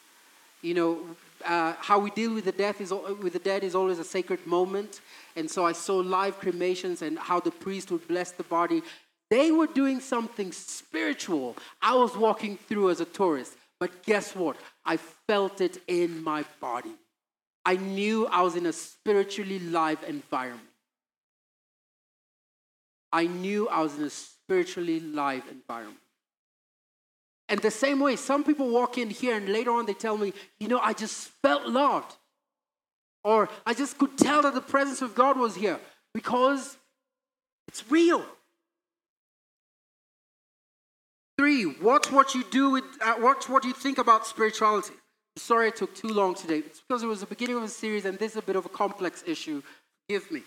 [0.61, 0.99] You know,
[1.45, 2.91] uh, how we deal with the death is
[3.22, 5.01] with the dead is always a sacred moment.
[5.36, 8.82] And so I saw live cremations and how the priest would bless the body.
[9.30, 11.55] They were doing something spiritual.
[11.82, 13.53] I was walking through as a tourist.
[13.80, 14.57] But guess what?
[14.86, 16.95] I felt it in my body.
[17.65, 20.61] I knew I was in a spiritually live environment.
[23.11, 25.99] I knew I was in a spiritually live environment.
[27.50, 30.34] And the same way, some people walk in here and later on they tell me,
[30.60, 32.16] you know, I just felt loved.
[33.24, 35.80] Or I just could tell that the presence of God was here
[36.14, 36.78] because
[37.68, 38.26] it's real.
[41.38, 44.93] Three, watch what you do with, uh, watch what you think about spirituality.
[45.38, 46.60] Sorry it took too long today.
[46.60, 48.66] It's because it was the beginning of a series and this is a bit of
[48.66, 49.62] a complex issue.
[50.10, 50.43] Give me.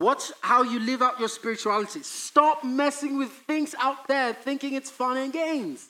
[0.00, 2.02] Watch how you live out your spirituality.
[2.02, 5.88] Stop messing with things out there thinking it's fun and games.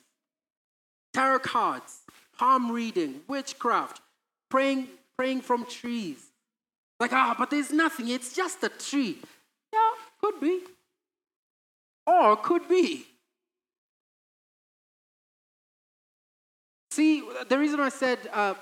[1.12, 2.02] Tarot cards,
[2.38, 4.00] palm reading, witchcraft,
[4.50, 6.30] praying, praying from trees.
[7.00, 9.18] Like, ah, but there's nothing, it's just a tree.
[9.72, 9.90] Yeah,
[10.22, 10.60] could be.
[12.06, 13.06] Or could be.
[16.90, 18.54] See, the reason I said, uh,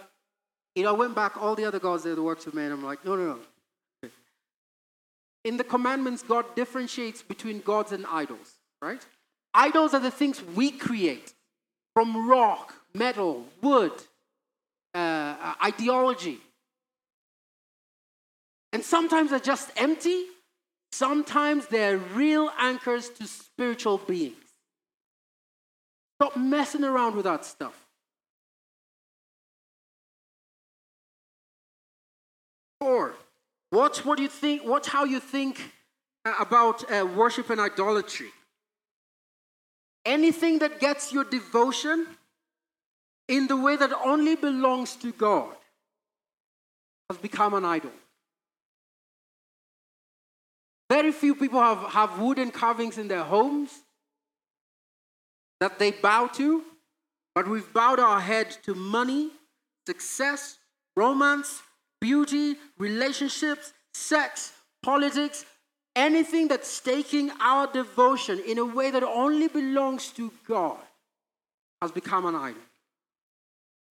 [0.75, 2.73] you know, I went back, all the other gods, they're the works of men.
[2.73, 3.39] I'm like, no, no, no.
[5.47, 9.01] In the commandments, God differentiates between gods and idols, right?
[9.55, 11.33] Idols are the things we create
[11.95, 13.93] from rock, metal, wood,
[14.93, 16.41] uh, ideology.
[18.73, 20.25] And sometimes they're just empty,
[20.91, 24.35] sometimes they're real anchors to spiritual beings.
[26.21, 27.87] Stop messing around with that stuff.
[32.81, 33.15] Four,
[33.73, 35.73] watch what you think, watch how you think
[36.25, 38.31] uh, about uh, worship and idolatry.
[40.07, 42.07] anything that gets your devotion
[43.29, 45.55] in the way that only belongs to God
[47.11, 47.91] has become an idol.
[50.89, 53.71] Very few people have, have wooden carvings in their homes
[55.59, 56.63] that they bow to,
[57.35, 59.31] but we've bowed our head to money,
[59.87, 60.59] success,
[60.97, 61.63] romance,
[62.01, 65.45] beauty, relationships, sex, politics,
[65.95, 70.79] anything that's staking our devotion in a way that only belongs to God
[71.81, 72.61] has become an idol.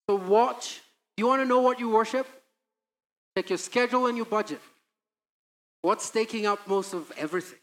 [0.10, 0.82] So, watch.
[1.18, 2.28] You want to know what you worship?
[3.36, 4.62] Take your schedule and your budget.
[5.82, 7.60] What's taking up most of everything?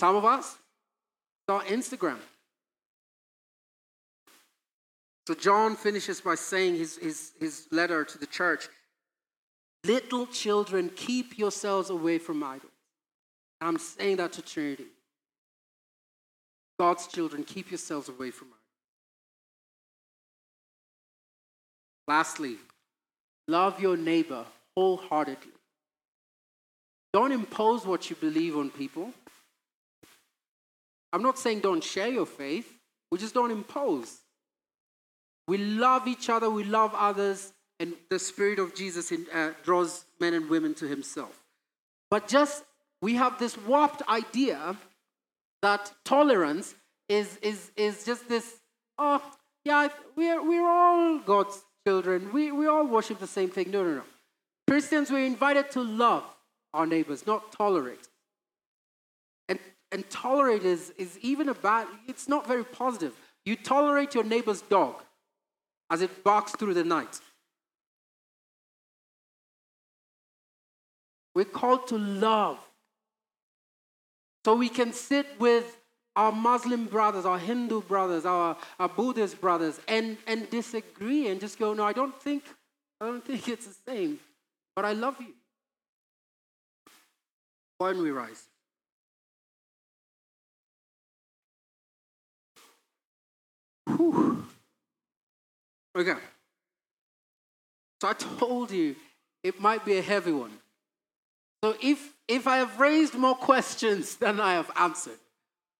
[0.00, 2.18] Some of us, it's on Instagram.
[5.28, 8.66] So John finishes by saying his, his, his letter to the church
[9.84, 12.72] Little children, keep yourselves away from idols.
[13.60, 14.86] I'm saying that to Trinity.
[16.80, 18.58] God's children, keep yourselves away from idols.
[22.08, 22.56] Lastly,
[23.48, 25.52] love your neighbor wholeheartedly.
[27.12, 29.12] Don't impose what you believe on people.
[31.12, 32.72] I'm not saying don't share your faith,
[33.12, 34.20] we just don't impose.
[35.48, 40.04] We love each other, we love others, and the Spirit of Jesus in, uh, draws
[40.20, 41.42] men and women to Himself.
[42.10, 42.64] But just
[43.00, 44.76] we have this warped idea
[45.62, 46.74] that tolerance
[47.08, 48.56] is, is, is just this,
[48.98, 49.22] oh,
[49.64, 52.30] yeah, we're, we're all God's children.
[52.30, 53.70] We, we all worship the same thing.
[53.70, 54.02] No, no, no.
[54.68, 56.24] Christians, we're invited to love
[56.74, 58.06] our neighbors, not tolerate.
[59.48, 59.58] And,
[59.92, 63.14] and tolerate is, is even a bad, it's not very positive.
[63.46, 65.02] You tolerate your neighbor's dog
[65.90, 67.20] as it barks through the night.
[71.34, 72.58] We're called to love.
[74.44, 75.76] So we can sit with
[76.16, 81.58] our Muslim brothers, our Hindu brothers, our, our Buddhist brothers, and, and disagree and just
[81.58, 82.42] go, no, I don't think,
[83.00, 84.18] I don't think it's the same,
[84.74, 85.34] but I love you.
[87.78, 88.42] Don't we rise?
[93.86, 94.44] Whew.
[95.98, 96.14] Okay.
[98.00, 98.94] So I told you
[99.42, 100.52] it might be a heavy one.
[101.64, 105.18] So if if I have raised more questions than I have answered,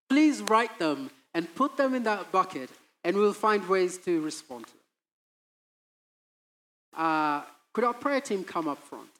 [0.08, 2.70] please write them and put them in that bucket,
[3.04, 4.80] and we'll find ways to respond to them.
[6.96, 7.42] Uh,
[7.72, 9.10] could our prayer team come up front?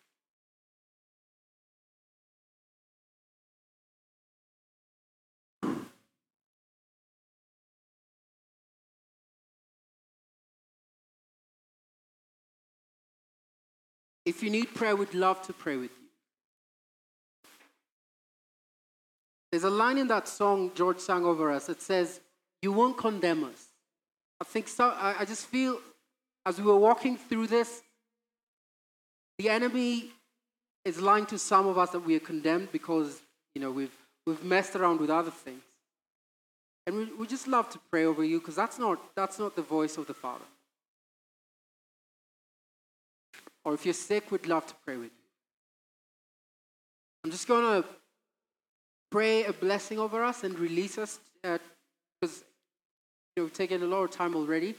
[14.29, 16.07] If you need prayer, we'd love to pray with you.
[19.51, 21.71] There's a line in that song George sang over us.
[21.71, 22.21] It says,
[22.61, 23.69] You won't condemn us.
[24.39, 24.91] I think so.
[24.91, 25.81] I, I just feel
[26.45, 27.81] as we were walking through this,
[29.39, 30.11] the enemy
[30.85, 33.23] is lying to some of us that we are condemned because,
[33.55, 35.63] you know, we've, we've messed around with other things.
[36.87, 39.63] And we, we just love to pray over you because that's not, that's not the
[39.63, 40.45] voice of the Father.
[43.69, 45.29] Or if you're sick, we'd love to pray with you.
[47.23, 47.87] I'm just going to
[49.11, 51.61] pray a blessing over us and release us because
[52.25, 52.45] uh,
[53.37, 54.75] you know, we've taken a lot of time already.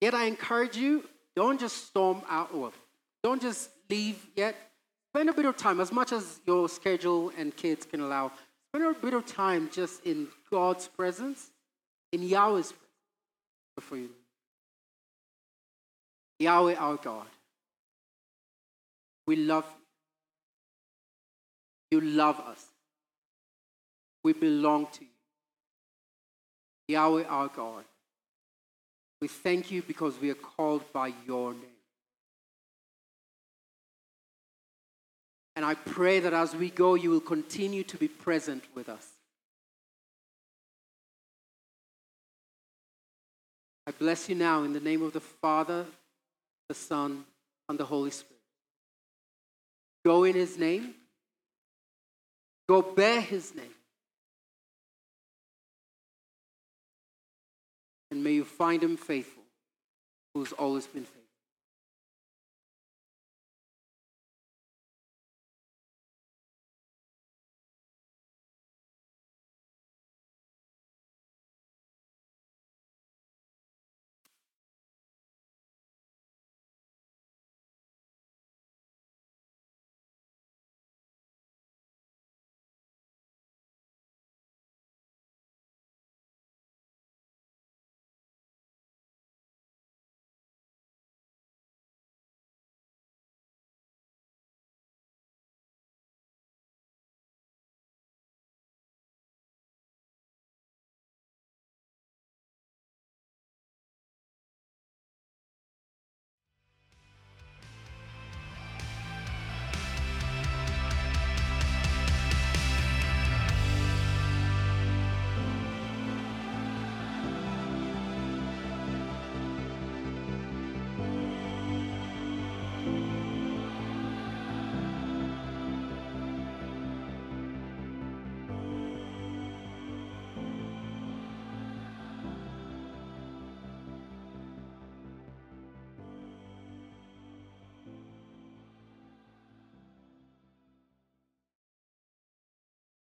[0.00, 1.04] Yet I encourage you,
[1.36, 2.52] don't just storm out.
[2.52, 2.72] Well,
[3.22, 4.56] don't just leave yet.
[5.12, 8.32] Spend a bit of time, as much as your schedule and kids can allow.
[8.72, 11.52] Spend a bit of time just in God's presence,
[12.10, 12.88] in Yahweh's presence
[13.76, 14.10] before you.
[16.40, 17.26] Yahweh, our God,
[19.26, 19.66] we love
[21.90, 22.00] you.
[22.00, 22.64] You love us.
[24.22, 25.10] We belong to you.
[26.88, 27.84] Yahweh our God,
[29.20, 31.62] we thank you because we are called by your name.
[35.56, 39.06] And I pray that as we go, you will continue to be present with us.
[43.86, 45.86] I bless you now in the name of the Father,
[46.68, 47.24] the Son,
[47.68, 48.33] and the Holy Spirit.
[50.04, 50.94] Go in his name.
[52.68, 53.74] Go bear his name.
[58.14, 59.42] and may you find him faithful,
[60.32, 61.23] who has always been faithful.